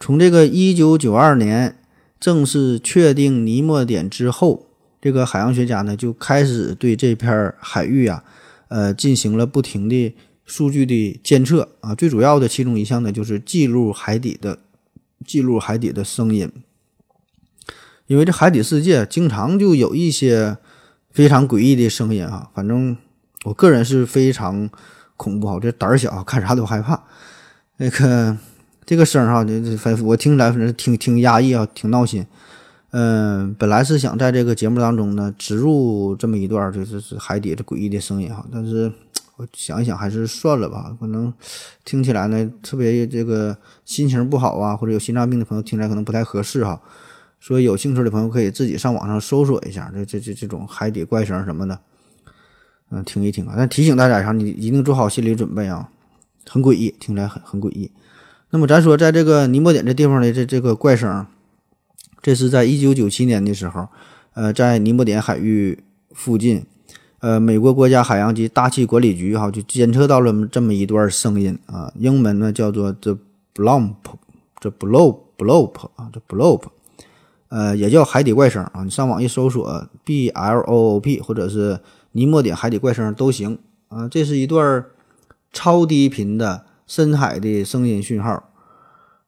[0.02, 1.78] 从这个一九九二年。
[2.18, 4.68] 正式确定尼莫点之后，
[5.00, 8.22] 这个海洋学家呢就开始对这片海域啊，
[8.68, 11.96] 呃，进行了不停的数据的监测啊。
[11.96, 14.60] 最主要的其中一项呢，就是记录海底的
[15.26, 16.48] 记录海底的声音。
[18.06, 20.56] 因为这海底世界经常就有一些
[21.10, 22.50] 非常诡异的声音啊。
[22.54, 22.96] 反正
[23.46, 24.70] 我个人是非常
[25.16, 27.02] 恐怖，这胆儿小，看啥都害怕。
[27.78, 28.38] 那个。
[28.84, 32.26] 这个声哈，这这反我听起来反正挺挺压抑啊，挺闹心。
[32.90, 38.92] 嗯，本来是想在这个节目当中呢植入这么一段，就是是海底这诡异的声音哈，但是
[39.36, 41.32] 我想一想还是算了吧，可能
[41.84, 46.80] 听起来呢特别这个心情不好啊，或者有心脏病的朋友听起来可能不太合适哈。
[47.40, 51.78] 所以有兴趣的朋友可以自己上网上搜索一下这这这这种海底怪声什么的。
[52.90, 53.54] 嗯、听一听啊。
[53.56, 55.88] 但提醒大家一下，你一定做好心理准备啊，
[56.46, 57.90] 很诡异，听起来很很诡异。
[58.54, 61.26] 那么咱说，在这个尼莫点这地方的这这个怪声，
[62.20, 63.88] 这是在一九九七年的时候，
[64.34, 66.66] 呃，在尼莫点海域附近，
[67.20, 73.16] 呃，美国国家海洋及大气管理局哈就监测到了这么一段声音啊，英文呢叫做 the
[73.54, 73.94] blump，
[74.60, 76.64] 这 blow bloop 啊，这 bloop，
[77.48, 78.84] 呃，也叫海底怪声啊。
[78.84, 81.80] 你上网一搜索 b l o o p 或者是
[82.12, 84.06] 尼莫点海底怪声都行啊。
[84.08, 84.84] 这是一段
[85.54, 88.50] 超低频的深海的声音讯号。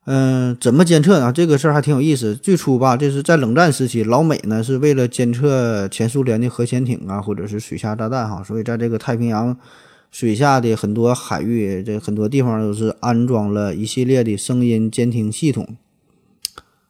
[0.05, 1.33] 嗯、怎么监测呢？
[1.33, 2.35] 这个事儿还挺有意思。
[2.37, 9.57] 最初吧，这是在冷战时期，老美呢是为了监测前苏联的核潜艇啊，或者是水下炸弹哈，所以在这个太平洋
[10.11, 15.67] 水下的很多海域，这很多地方都是安装了一系列的声音监听系统。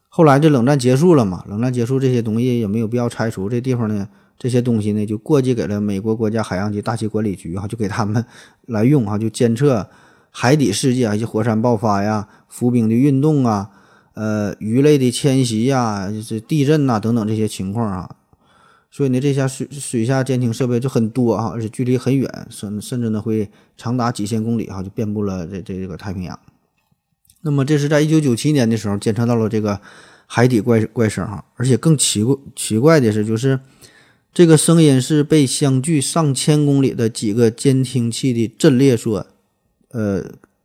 [0.08, 8.24] 后来这冷战结束了嘛，冷战结束这些东西也没有必要拆除，这地方呢这些东西呢就过继给了美国国家海洋及大气管理局哈，就给他们
[8.66, 9.88] 来用哈，就监测
[10.36, 13.70] 海底世界啊，一些火山爆发呀、浮冰的运动啊、
[14.14, 18.16] 呃鱼类的迁徙呀、这地震呐、等等这些情况啊。
[18.90, 26.36] 所以呢，这下水水下监听设备就很多啊，而且距离很远，甚甚至呢会长达几千公里哈，就遍布了这这这个太平洋。
[27.42, 29.80] 那么这是在一九九七年的时候监测到了这个
[30.26, 33.60] 海底怪怪声哈，而且更奇怪奇怪的是，就是
[34.32, 39.24] 这个声音是被相距上千公里的几个监听器的阵列所
[39.94, 40.22] 呃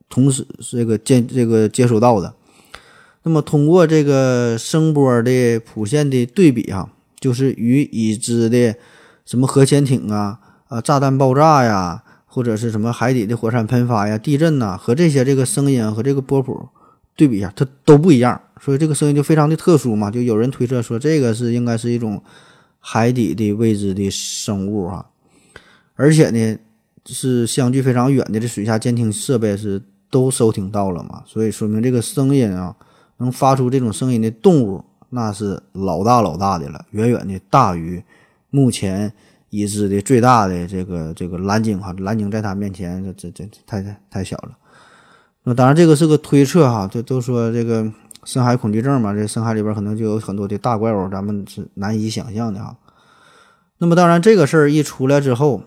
[0.10, 2.34] 同时这个接这个接收到的。
[3.24, 6.89] 那么通过这个声波的谱线的对比哈、
[7.20, 8.76] 就是与已知的
[9.26, 16.70] 什么核潜艇啊、啊炸弹爆炸呀，或者是什么海底的火山喷发呀、地震呐、和这些这个声音和这个波谱
[17.15, 20.10] 对比一下，它都不一样，所以这个声音就非常的特殊嘛。
[20.10, 22.24] 就有人推测说，这个是应该是一种
[22.80, 25.06] 海底的未知的生物啊，
[25.96, 26.58] 而且呢
[27.13, 32.76] 是相距非常远的这水下监听设备是都收听到了嘛，所以说明这个声音啊
[33.17, 38.04] 能发出这种声音的动物那是老大老大的了，远远的大于
[38.50, 39.12] 目前
[39.50, 44.52] 已知的最大的这个这个蓝鲸哈，蓝鲸在它面前这这这太太太小了。
[45.43, 47.91] 那当然这个是个推测哈，这都说这个
[48.24, 52.76] 深海恐惧症嘛，这深海里边可能就有很多的大怪物，咱们是难以想象的哈。
[53.80, 55.63] 那么当然这个事儿一出来之后，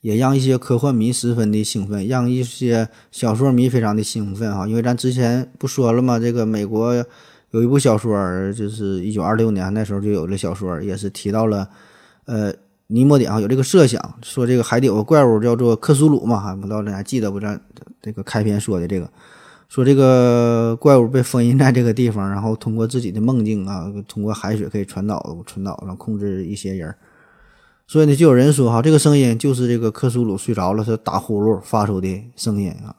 [0.00, 6.18] 也让一些科幻迷十分的兴奋，让一些小说迷非常的兴奋哈，因为咱之前不说了吗？
[6.18, 6.94] 这个美国
[7.50, 8.16] 有一部小说，
[8.52, 11.68] 就是一九二六年那时候就有了小说，也是提到了，
[12.26, 12.52] 呃，
[12.86, 17.40] 尼莫点啊有这个设想，说这个海底有个怪物叫做克苏鲁嘛，哈，不知道大家记得不？
[17.40, 17.60] 咱
[18.00, 19.10] 这个开篇说的这个，
[19.68, 26.94] 说这个怪物被封印在这个地方，然后通过自己的梦境啊，通过海水可以传导传导，然后控制一些人。
[27.88, 32.94] 所以呢，就有人说哈，这个声音就是这个克苏鲁睡着了，他打呼噜发出的声音啊。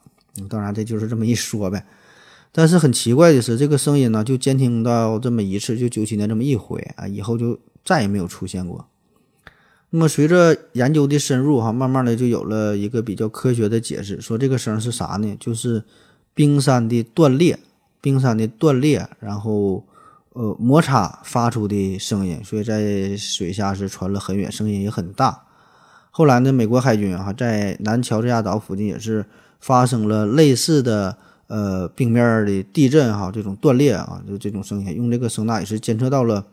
[0.49, 1.86] 当然，这就是这么一说呗。
[2.52, 8.88] 但是很奇怪的是，这个声音呢，就监听到这么一次，就九七年这么一回啊，以后就再也没有出现过。
[9.91, 15.38] 那么随着研究的深入哈，慢慢的就有了一个比较科学的解释，说这个声是啥呢？
[15.39, 15.84] 就是
[16.34, 17.60] 冰山的断裂，
[18.02, 19.86] 冰山的断裂，然后
[20.34, 25.44] 呃摩擦发出的声音，所以在水下是传了很远，声音也很大。
[26.12, 29.26] 后来呢，美国海军哈在南乔治亚岛附近也是
[29.60, 36.46] 发生了类似的呃冰面的地震哈，这种断裂啊，就这种声音，用这个声呐也是监测到了。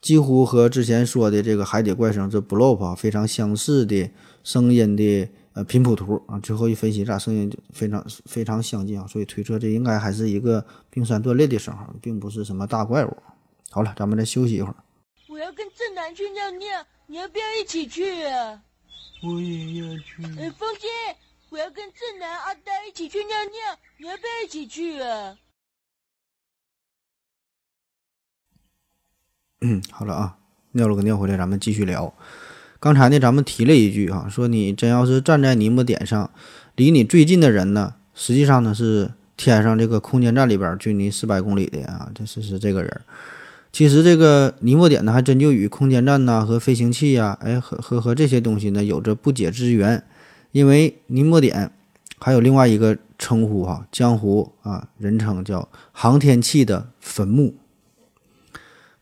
[0.00, 4.10] 几乎和之前说的这个海底怪声这 b l o p 啊非常相似的
[4.42, 13.16] 声音的呃频谱图啊，最后一分析，这俩声音就非常非常相近啊，所以推测这应该还是一个冰山断裂的声号，并不是什么大怪物。
[13.70, 14.76] 好了，咱们再休息一会儿。
[15.28, 16.66] 我要跟正南去尿尿，
[17.06, 18.62] 你要不要一起去啊？
[19.22, 20.24] 我也要去。
[20.38, 20.88] 哎，风姐，
[21.50, 25.36] 我要跟正南、阿呆一起去尿尿，你要不要一起去啊？
[29.60, 30.38] 嗯，好了啊，
[30.72, 32.12] 尿了个尿回来，咱们继续聊。
[32.80, 36.30] 刚才呢，咱们提了一句哈、说你真要是站在尼莫点上，
[36.76, 43.00] 离你最近的人呢，实际上呢是天上这个空间站里边距离四百公里的啊，这是是这个人。
[43.70, 50.02] 其实这个尼莫点呢，还真就与空间站呐、和飞行器呀、哎和和和这些东西呢有着不解之缘，
[50.52, 51.70] 因为尼莫点
[52.18, 57.54] 还有另外一个称呼哈、江湖啊人称叫航天器的坟墓。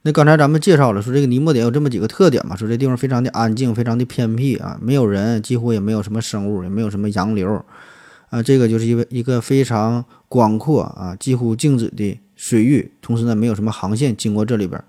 [0.03, 7.64] 那刚才咱们介绍了，说这个尼莫点有这么几个特点嘛，说这地方非常的安静，非常的偏僻啊，没有人，几乎也没有什么生物，也没有什么洋流，
[8.30, 14.80] 啊，这个就是一个一个非常广阔啊，几乎静止的水域，同时呢，没有什么航线经过这里边，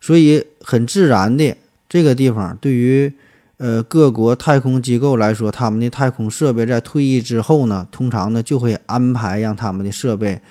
[0.00, 1.56] 所以很自然的，
[1.88, 3.10] 这个地方对于
[3.56, 10.42] 呃各国太空机构来说，他们的太空设备在退役之后呢，通常呢就会安排让他们的设备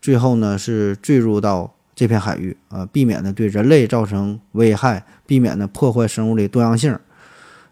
[0.00, 6.96] 最后呢是坠入到这片海域啊、避免呢对人类造成危害，避免呢破坏生物的多样性。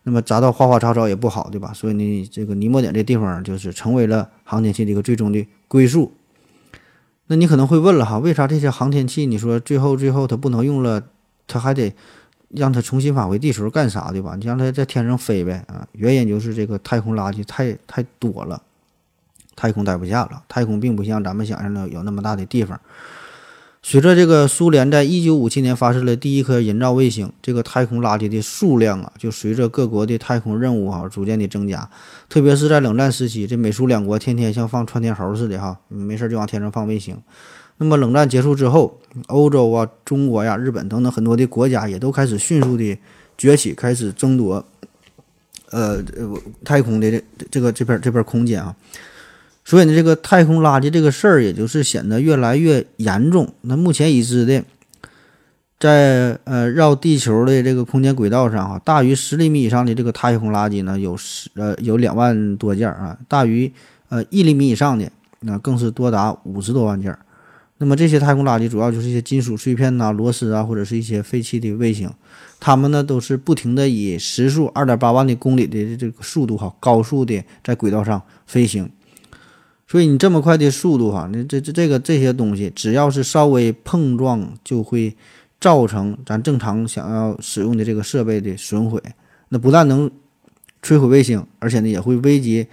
[0.02, 1.72] 那么砸到花花草草也不好，对吧？
[1.72, 6.12] 所以呢，这个尼莫点这地方就是成为了航天器的一个最终的归宿。
[7.26, 11.04] 那你可能会问了哈，为啥这些航天器你说最后最后它不能用了，
[11.46, 11.94] 它还得
[12.48, 14.36] 让它重新返回地球干啥，对吧？
[14.38, 15.86] 你让它在天上飞呗啊？
[15.92, 18.62] 原因就是这个太空垃圾太太多了，
[19.56, 20.42] 太空待不下了。
[20.48, 22.78] 太空并不像咱们想象的有那么大的地方。
[23.86, 31.86] 随着这个苏联在一九五七年发射了第一颗人造卫星，这个太空垃圾的数量啊，就随着各国的太空任务哈逐渐的增加。
[32.30, 37.14] 特别是在冷战时期，这美苏两国天天像放窜天猴似的哈，没事就往天上放卫星。
[37.76, 42.98] 那么冷战结束之后，欧洲啊、中国呀、日本等等很多的国家也都开始迅速的
[43.36, 44.64] 崛起，开始争夺
[45.68, 48.74] 呃呃太空的这这个这片这片空间啊。
[49.64, 53.52] 所以呢，这个太空垃圾这个事儿，也就是显得越来越严重。
[53.62, 54.62] 那目前已知的，
[55.80, 63.72] 在呃绕地球的这个空间轨道上，哈，大于十厘米以上的这个太空垃圾呢，有十呃有两万多件啊，大于
[64.10, 65.10] 呃一厘米以上的，
[65.40, 67.16] 那更是多达五十多万件。
[67.78, 72.08] 那么这些太空垃圾主要就是一些金属碎片呐、螺丝啊，或者是一些废弃的卫星，
[72.60, 78.88] 它们呢都是不停的以时速二点八万的公里的这个速度哈，高速的在轨道上飞行。
[79.86, 85.14] 所以你这么快的速度哈，那这这这个这些东西，只要是稍微碰撞，就会
[85.60, 89.00] 造成咱正常想要使用的这个设备的损毁。
[89.50, 90.10] 那不但能
[90.82, 92.66] 摧毁卫星，而且呢也会危及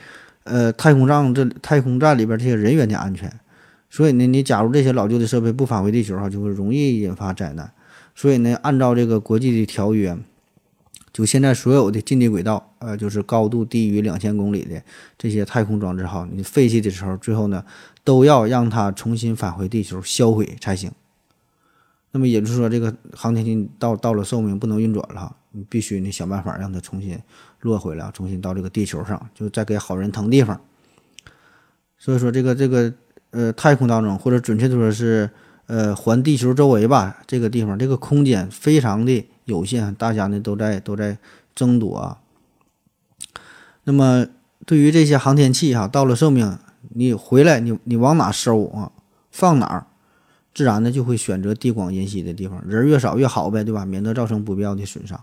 [0.46, 3.32] 呃太空站这太空站里边这些人员的安全。
[3.90, 7.70] 所以呢，你假如这些老旧的设备不返回地球哈，就会容易引发灾难。
[8.16, 10.18] 所以呢，按照这个国际的条约。
[11.14, 14.82] 就现在所有的近地轨道，呃，就是高度低于两千公里的
[15.18, 17.64] 这些太空装置哈，你废弃的时候，最后呢，
[18.04, 20.92] 都要让它重新返回地球销毁才行。
[22.14, 27.18] 那么也就是说，这个航天器到到了寿命不能运转了，你必须你想办法让它重新
[27.62, 30.60] 落回来，重新到这个地球上，就再给好人腾地方。
[31.98, 32.94] 所以说，这个这个
[33.30, 35.30] 呃，太空当中，或者准确的说是
[35.72, 39.26] 呃，环地球周围吧，这个地方这个空间非常的。
[39.46, 41.18] 有限，大家呢都在都在
[41.56, 42.20] 争夺啊。
[43.86, 44.28] 那么
[44.66, 46.58] 对于这些航天器哈，到了寿命，
[46.90, 48.92] 你回来你你往哪收啊？
[49.32, 49.88] 放哪儿？
[50.54, 53.86] 自然呢就会选择地广人稀的地方，人越少越好呗，对吧？
[53.86, 55.20] 免得造成不必要的损伤。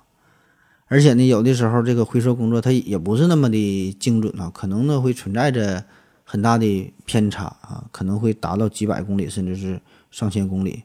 [0.87, 5.85] 而且呢，有的时候这个回收工作它也不是那么的精准啊，可能呢会存在着
[6.25, 9.81] 很大的偏差啊，可能会达到几百公里甚至是
[10.11, 10.85] 上千公里。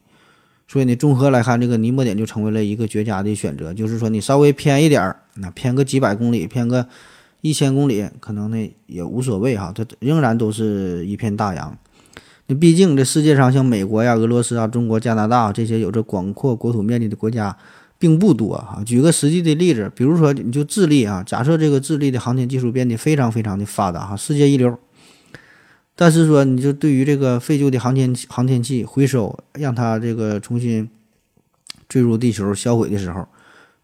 [0.68, 3.74] 所以呢，综合来看，这个尼莫点就成为了一个绝佳的选择。
[3.74, 6.88] 就是说，你稍微偏一点儿，那偏个几百公里，偏个
[7.42, 11.78] 一千公里，可能呢也无所谓哈，它仍然都是一片大洋。
[12.48, 17.56] 那毕竟这世界上像美国呀、俄罗斯啊、中国、加拿大这些有着广阔国土面积的国家
[18.00, 18.82] 并不多哈。
[18.86, 24.80] 举个实际的例子，比如说你就智利啊，假设这个智利的航天技术变得非常非常的发达哈，世界一流。
[25.96, 30.90] 但是说，你就对于这个废旧的航天航天器回收，让它这个重新
[31.88, 33.28] 坠入地球销毁的时候，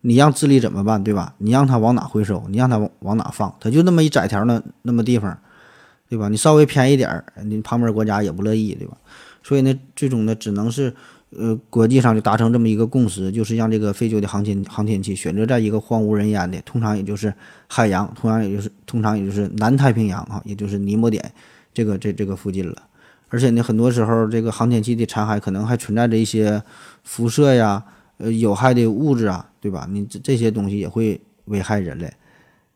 [0.01, 1.35] 你让智利怎么办，对吧？
[1.37, 2.43] 你让它往哪回收？
[2.49, 3.55] 你让它往往哪放？
[3.59, 5.37] 它就那么一窄条呢，那么地方，
[6.09, 6.29] 对吧？
[6.29, 8.97] 你稍微偏一点，你旁边国家也不乐意，对吧？
[9.43, 10.91] 所以呢，最终呢，只能是
[11.37, 17.31] 呃，国际上就达成这么一个共识，就是让这个废旧的航天航天器选择在一个荒无人烟的，通常也就是
[17.67, 21.31] 海洋，通常也就是通常也就是南太平洋啊，也就是尼莫点。
[21.73, 22.75] 这个这这个附近了，
[23.29, 26.61] 而且呢，很多时候这个航天器的残骸可能还存在着一些
[27.03, 27.83] 辐射呀、
[28.17, 29.87] 呃有害的物质啊，对吧？
[29.89, 32.11] 你这这些东西也会危害人类。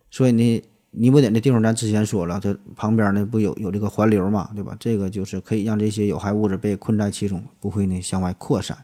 [0.09, 4.77] 所以呢，尼泊点这地方咱之前说了，它旁边呢不有有这个环流嘛，对吧？
[4.79, 8.77] 这个就是可以让这些有害物质被困在其中，不会呢向外扩散。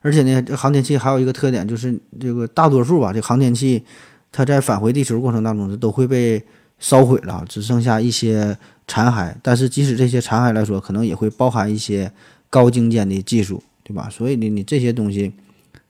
[0.00, 3.84] 而且呢，这航天器还有一个特点，就是这个大多数吧，这航天器
[4.32, 6.42] 它在返回地球过程当中它都会被
[6.84, 8.56] 烧毁了，只剩下一些。
[8.86, 12.12] 残骸，但是即使这些残骸来说，可能也会包含一些
[12.50, 14.10] 高精尖的技术，对吧？
[14.10, 15.32] 所以呢，你这些东西，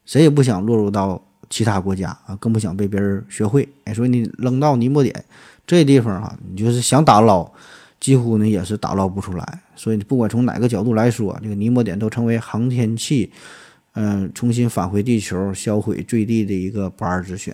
[0.07, 1.21] 谁也不想落入到
[1.51, 3.69] 其他国家啊，更不想被别人学会。
[3.83, 5.13] 哎，所以你扔到尼莫点
[5.67, 7.51] 这地方哈，你就是想打捞，
[7.99, 9.61] 几乎呢也是打捞不出来。
[9.75, 13.33] 所以不管从哪个角度来说，这个尼莫点都成为航天器，
[13.95, 17.53] 嗯，重新返回地球销毁坠地的一个不二之选。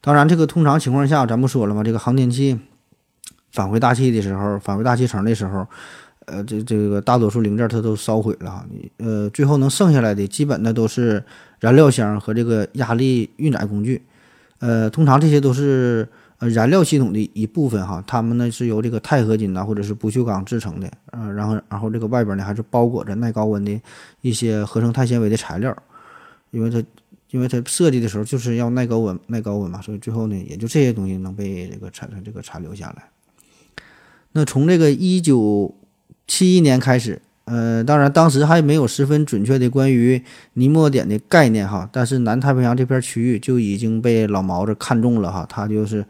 [0.00, 1.82] 当然，这个通常情况下，咱不说了吗？
[1.82, 2.58] 这个航天器。
[3.52, 5.66] 返回大气的时候，返回大气层的时候，
[6.26, 11.20] 呃，这这个大多数零件它都烧毁了，你呃，最后能剩下来的基本的都是
[11.58, 14.00] 燃料箱和这个压力运载工具，
[14.60, 23.80] 呃，通常这些都是呃燃料系统的一部分哈，它们呢是由这个钛合金呐或者是不锈钢制成的，呃，然后然后这个外边呢还是包裹着耐高温的
[24.20, 25.76] 一些合成碳纤维的材料，
[26.52, 26.80] 因为它
[27.30, 33.04] 因为它设计的时候就是要耐高温耐高温嘛，所以最后呢也就这些东西能被这个产生这个残留下来。
[34.32, 35.74] 那从这个一九
[36.26, 40.22] 七一年开始，呃，当然当时还没有十分准确的关于
[40.54, 46.04] 尼莫点的概念哈，但是南太平洋这片区域就已经被老毛子看中了哈，他就是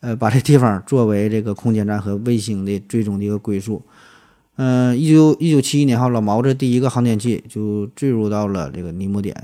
[0.00, 3.82] 呃把这地方作为这个空间站和卫星的最终的一个归宿。
[4.56, 9.34] 嗯，一九一九七一年哈，老毛子第一个航天器就坠入到了这个尼莫点。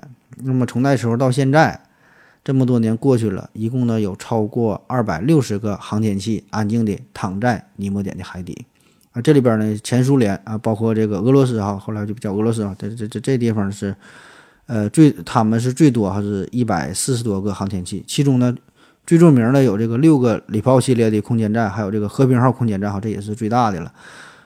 [0.43, 1.81] 那么从那时候到现在。
[2.43, 8.65] 这么多年过去了，一共呢有超过二百六十个航天器安静地躺在尼莫点的海底，
[9.13, 13.95] 啊，这里边呢前苏联啊，包括这个俄罗斯哈，后来就叫俄罗斯啊，这这这这地方是，
[14.65, 18.57] 呃最他们是最多还是一百四十多个航天器，其中呢
[19.05, 23.93] 最著名的有这个六个礼炮系列的空间站，还有这个和平号空间站哈，这也是最大的了。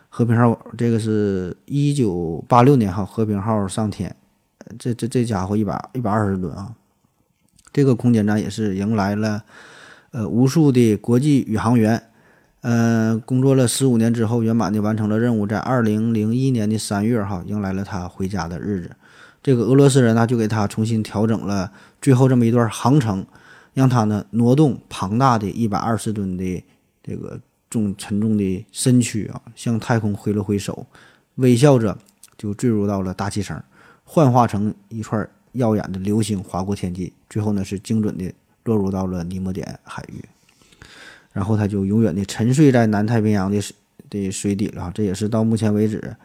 [0.09, 4.15] 和平号这个是一九八六年哈，和平号上天，
[4.79, 6.75] 这这这家伙一百一百二十吨啊。
[7.73, 9.43] 这个空间站也是迎来了，
[10.13, 12.01] 呃，无数的国际宇航员，
[12.61, 18.93] 呃，工作了十五年之后，圆满的完成了任务，在二零零一年的三月，哈，迎来了他回家的日子。
[19.43, 23.27] 这个俄罗斯人呢，就给他重新调整了最后这么一段航程，
[23.73, 26.65] 让他呢挪动庞大的一百二十吨的
[27.03, 30.87] 这个重沉重的身躯啊，向太空挥了挥手，
[31.35, 31.99] 微笑着
[32.39, 33.61] 就坠入到了大气层，
[34.15, 35.29] 幻化成一串。
[35.55, 38.33] 耀眼的流星划过天际，最后呢是精准的
[38.65, 40.21] 落入到了尼莫点海域，
[41.33, 43.63] 然后它就永远的沉睡在南太平洋的
[44.11, 44.91] 的水底了。
[44.93, 46.17] 这也是到目前为止，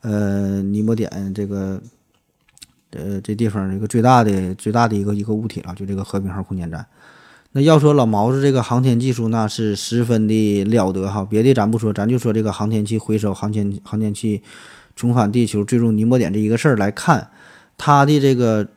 [0.00, 1.78] 呃，尼莫点这个
[2.92, 6.86] 呃这地方一个最大的最大的一个一个物体了，就这个和平号空间站。
[7.52, 11.26] 那要说老毛子这个航天技术，那是十分的了得哈。
[11.28, 14.42] 别的咱不说，咱就说这个航天器回收、航天航天器
[14.96, 17.30] 重返地球、坠入尼莫点这一个事儿来看，
[17.78, 18.68] 它的这个。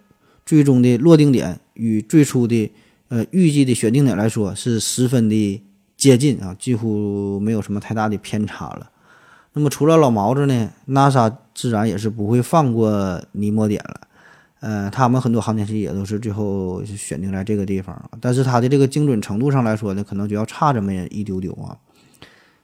[0.44, 2.70] 最终的落定点与最初的
[3.08, 5.62] 呃预计的选定点来说是十分的
[5.96, 8.90] 接近啊，几乎没有什么太大的偏差了。
[9.54, 14.02] 那么除了老毛子呢，NASA 自然也是不会放过尼莫点了。
[14.62, 21.78] 呃，他们很多航天器也都是最后选定在这个地方，但是它的这个精准程度上来说呢，可能就要差这么一丢丢啊。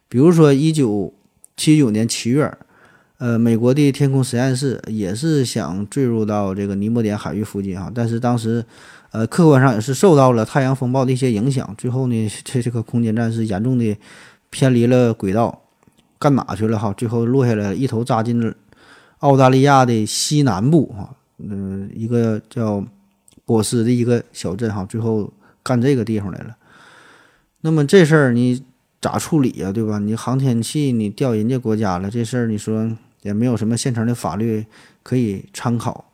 [0.09, 1.13] 比如说一九
[1.55, 2.57] 七九年七月。
[3.19, 8.63] 呃，美国的天空实验室也是想坠入到这个尼莫点海域附近哈，但是当时，
[9.11, 13.97] 呃，客观上也是受到了太阳风暴的一些影响，最后呢，这这个空间站是严重的
[14.51, 15.63] 偏离了轨道，
[16.19, 16.93] 干哪去了哈？
[16.95, 18.53] 最后落下来一头扎进了
[19.19, 22.85] 澳大利亚的西南部哈，嗯，一个叫
[23.45, 26.55] 波斯的一个小镇哈，最后干这个地方来了。
[27.61, 28.63] 那么这事儿你
[29.01, 29.71] 咋处理呀？
[29.71, 29.97] 对吧？
[29.97, 32.95] 你航天器你调人家国家了，这事儿你说？
[33.27, 34.65] 也没有什么现成的法律
[35.03, 36.05] 可以参考，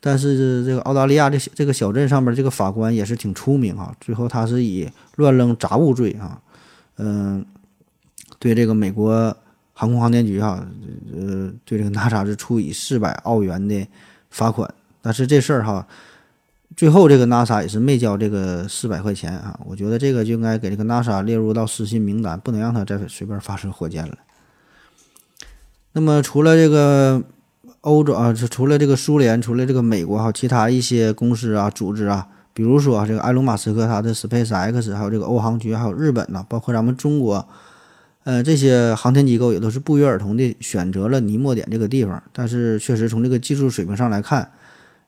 [0.00, 3.94] 但是这个澳大利亚这这个小镇上面这个法官也是挺出名啊。
[4.00, 6.40] 最后他是以乱扔杂物罪啊，
[6.96, 7.44] 嗯，
[8.38, 9.36] 对这个美国
[9.74, 10.66] 航空航天局哈，
[11.14, 13.86] 呃，对这个 NASA 是处以四百澳元的
[14.30, 14.72] 罚款。
[15.02, 15.86] 但是这事儿哈，
[16.74, 19.60] 最后这个 NASA 也是没交这个四百块钱啊。
[19.66, 24.16] 我觉得这个就应该给这个 NASA 列入到失信名单，不能让他再随便发射火箭了。
[25.92, 27.20] 那么除了这个
[27.80, 37.44] 欧洲啊，除了这个苏联，除了这个美国哈，其他一些公司啊、组织啊，比如说这个埃隆·马斯克他的 Space X，还有这个欧航局，还有日本呢，包括咱们中国，
[38.22, 42.22] 呃，这些航天机构也都是不约而同的选择了尼莫点这个地方。
[42.32, 44.48] 但是确实从这个技术水平上来看，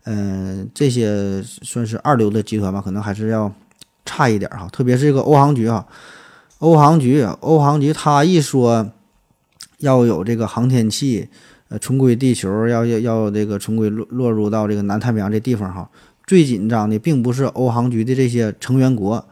[0.04, 3.52] 嗯，这些算是二流的集团吧，可能还是要
[4.04, 4.68] 差一点哈。
[4.72, 5.86] 特别是这个欧航局啊，
[6.58, 8.90] 欧航局，欧航局他一说。
[9.82, 11.28] 要有这个航天器，
[11.68, 15.88] 呃，重归地球，要要要这个重归落落入到这个南太平洋这地方哈。
[16.26, 19.24] 最紧张的并不是欧航局的这些成员国，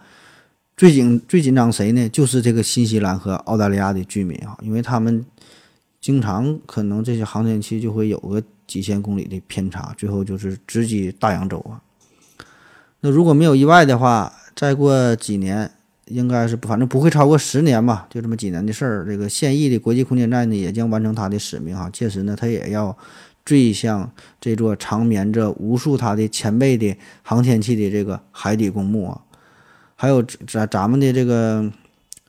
[0.77, 2.09] 最紧最紧张谁呢？
[2.09, 5.25] 就是这个新西兰和澳大利亚的居民啊，因为他们
[6.01, 11.81] 经常可能这些航天器就会有个几千公里的偏差，最后就是直击大洋洲啊。
[13.01, 15.71] 那如果没有意外的话，再过几年。
[16.11, 19.07] 应该是反正不会超过十年吧，就这么几年的事儿。
[19.07, 21.89] 这个现役的国际空间站呢，也将完成它的使命哈。
[21.93, 22.97] 届时呢，它也要
[23.45, 29.21] 坠向这座长眠着无数它的前辈的航天器的这个海底公墓啊。
[29.97, 31.71] 还有咱咱们的这个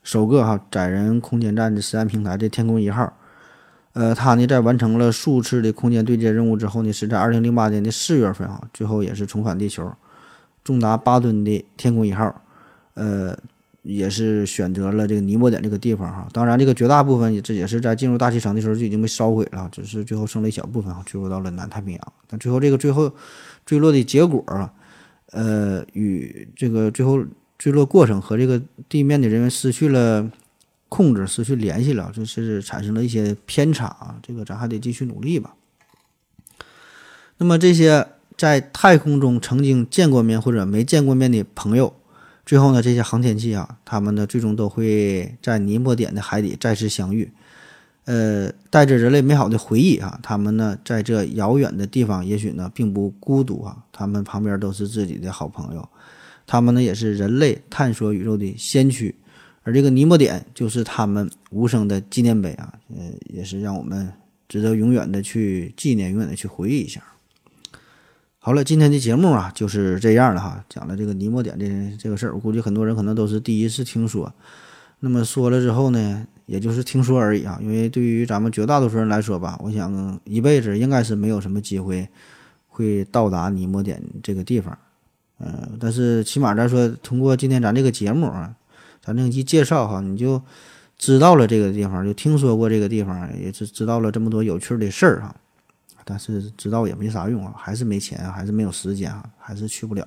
[0.02, 3.12] 首个哈载人空间站的实验平台这天宫一号，
[3.94, 9.92] 呃，它呢在完成了数次的空间对接任务之后呢，是在二零零八年的四月份啊，最后也是重返地球。
[10.64, 12.40] 重达八吨的天宫一号，
[12.94, 13.36] 呃，
[13.82, 16.28] 也是选择了这个尼莫点这个地方哈。
[16.32, 22.12] 当然，这个绝大部分这也是在进入大气层的时候就已经被烧毁了，只是最后剩了一小部分啊，坠落到了南太平洋。
[22.28, 23.12] 但最后这个最后
[23.66, 24.44] 坠落的结果，
[25.32, 27.24] 呃，与这个最后
[27.58, 30.30] 坠落过程和这个地面的人员失去了
[30.88, 34.16] 控制，失去联系了，就是产生了一些偏差啊。
[34.22, 35.54] 这个咱还得继续努力吧。
[37.38, 38.06] 那么这些
[38.36, 41.94] 在太空中曾经见过面或者没见过面的朋友，
[42.44, 47.30] 最后呢，这些航天器啊，他们呢最终都会在尼莫点的海底再次相遇，
[48.04, 55.88] 呃，带着人类美好的回忆啊，他们呢在这遥远的地方，也许呢并不孤独啊，他们旁边都是自己的好朋友，
[56.44, 59.14] 他们呢也是人类探索宇宙的先驱，
[59.62, 64.12] 而这个尼莫点就是他们无声的纪念碑啊，呃，也是让我们
[64.48, 67.00] 值得永远的去纪念，永远的去回忆一下。
[68.44, 74.34] 好了，今天的节目啊就是这样了哈，讲了这个尼莫点的这个事儿，我估计很多人可能都是第一次听说。
[74.98, 82.08] 那么说了之后呢，也就是听说而已啊，因为对于咱们绝大多数人来说吧，我想一辈子应该是没有什么机会
[82.66, 84.76] 会到达尼莫点这个地方。
[85.38, 88.52] 嗯，但是起码咱说，通过今天咱这个节目啊，
[89.00, 90.42] 咱这一介绍哈，你就
[90.98, 95.36] 知道了这个地方，就听说过这个地方，也是知道了这么多有趣的事儿哈。
[96.04, 100.06] 但是知道也没啥用啊，还是没钱，还是没有时间啊，还是去不了。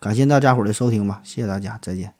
[0.00, 2.12] 感谢大家伙的收听吧，谢谢大家，再见。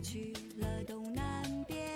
[0.00, 1.86] 去了东南边。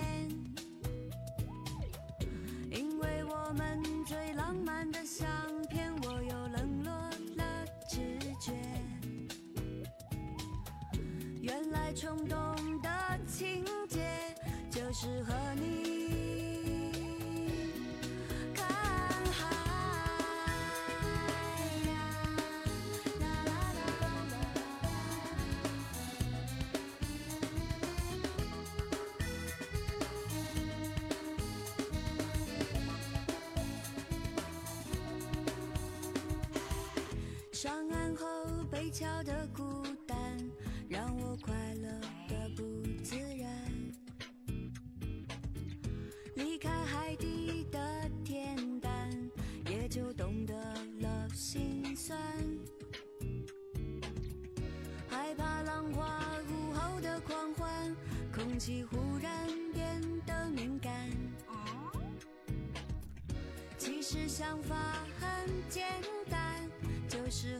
[2.70, 5.26] 因为我们最浪漫的相
[5.68, 6.92] 片，我又冷落
[7.36, 8.52] 了直觉。
[11.40, 12.38] 原来冲动
[12.80, 12.90] 的
[13.26, 14.00] 情节
[14.70, 15.32] 就是和
[39.02, 40.16] 被敲的孤单，
[40.88, 41.90] 让我快乐
[42.28, 42.62] 的不
[43.02, 43.50] 自然。
[46.36, 49.10] 离开海底的恬淡，
[49.68, 50.54] 也就懂得
[51.00, 52.16] 了心酸。
[55.08, 57.96] 害怕浪花午后的狂欢，
[58.32, 61.10] 空气忽然变得敏感。
[63.76, 64.76] 其实想法
[65.18, 65.28] 很
[65.68, 65.88] 简
[66.30, 66.70] 单，
[67.08, 67.58] 就是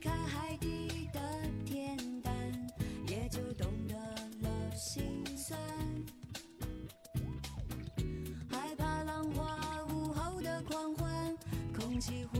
[0.00, 1.20] 看海底的
[1.66, 2.32] 天，淡
[3.06, 3.94] 也就懂得
[4.40, 5.60] 了心酸。
[8.48, 11.36] 害怕浪花，午后的狂欢，
[11.78, 12.39] 空气忽。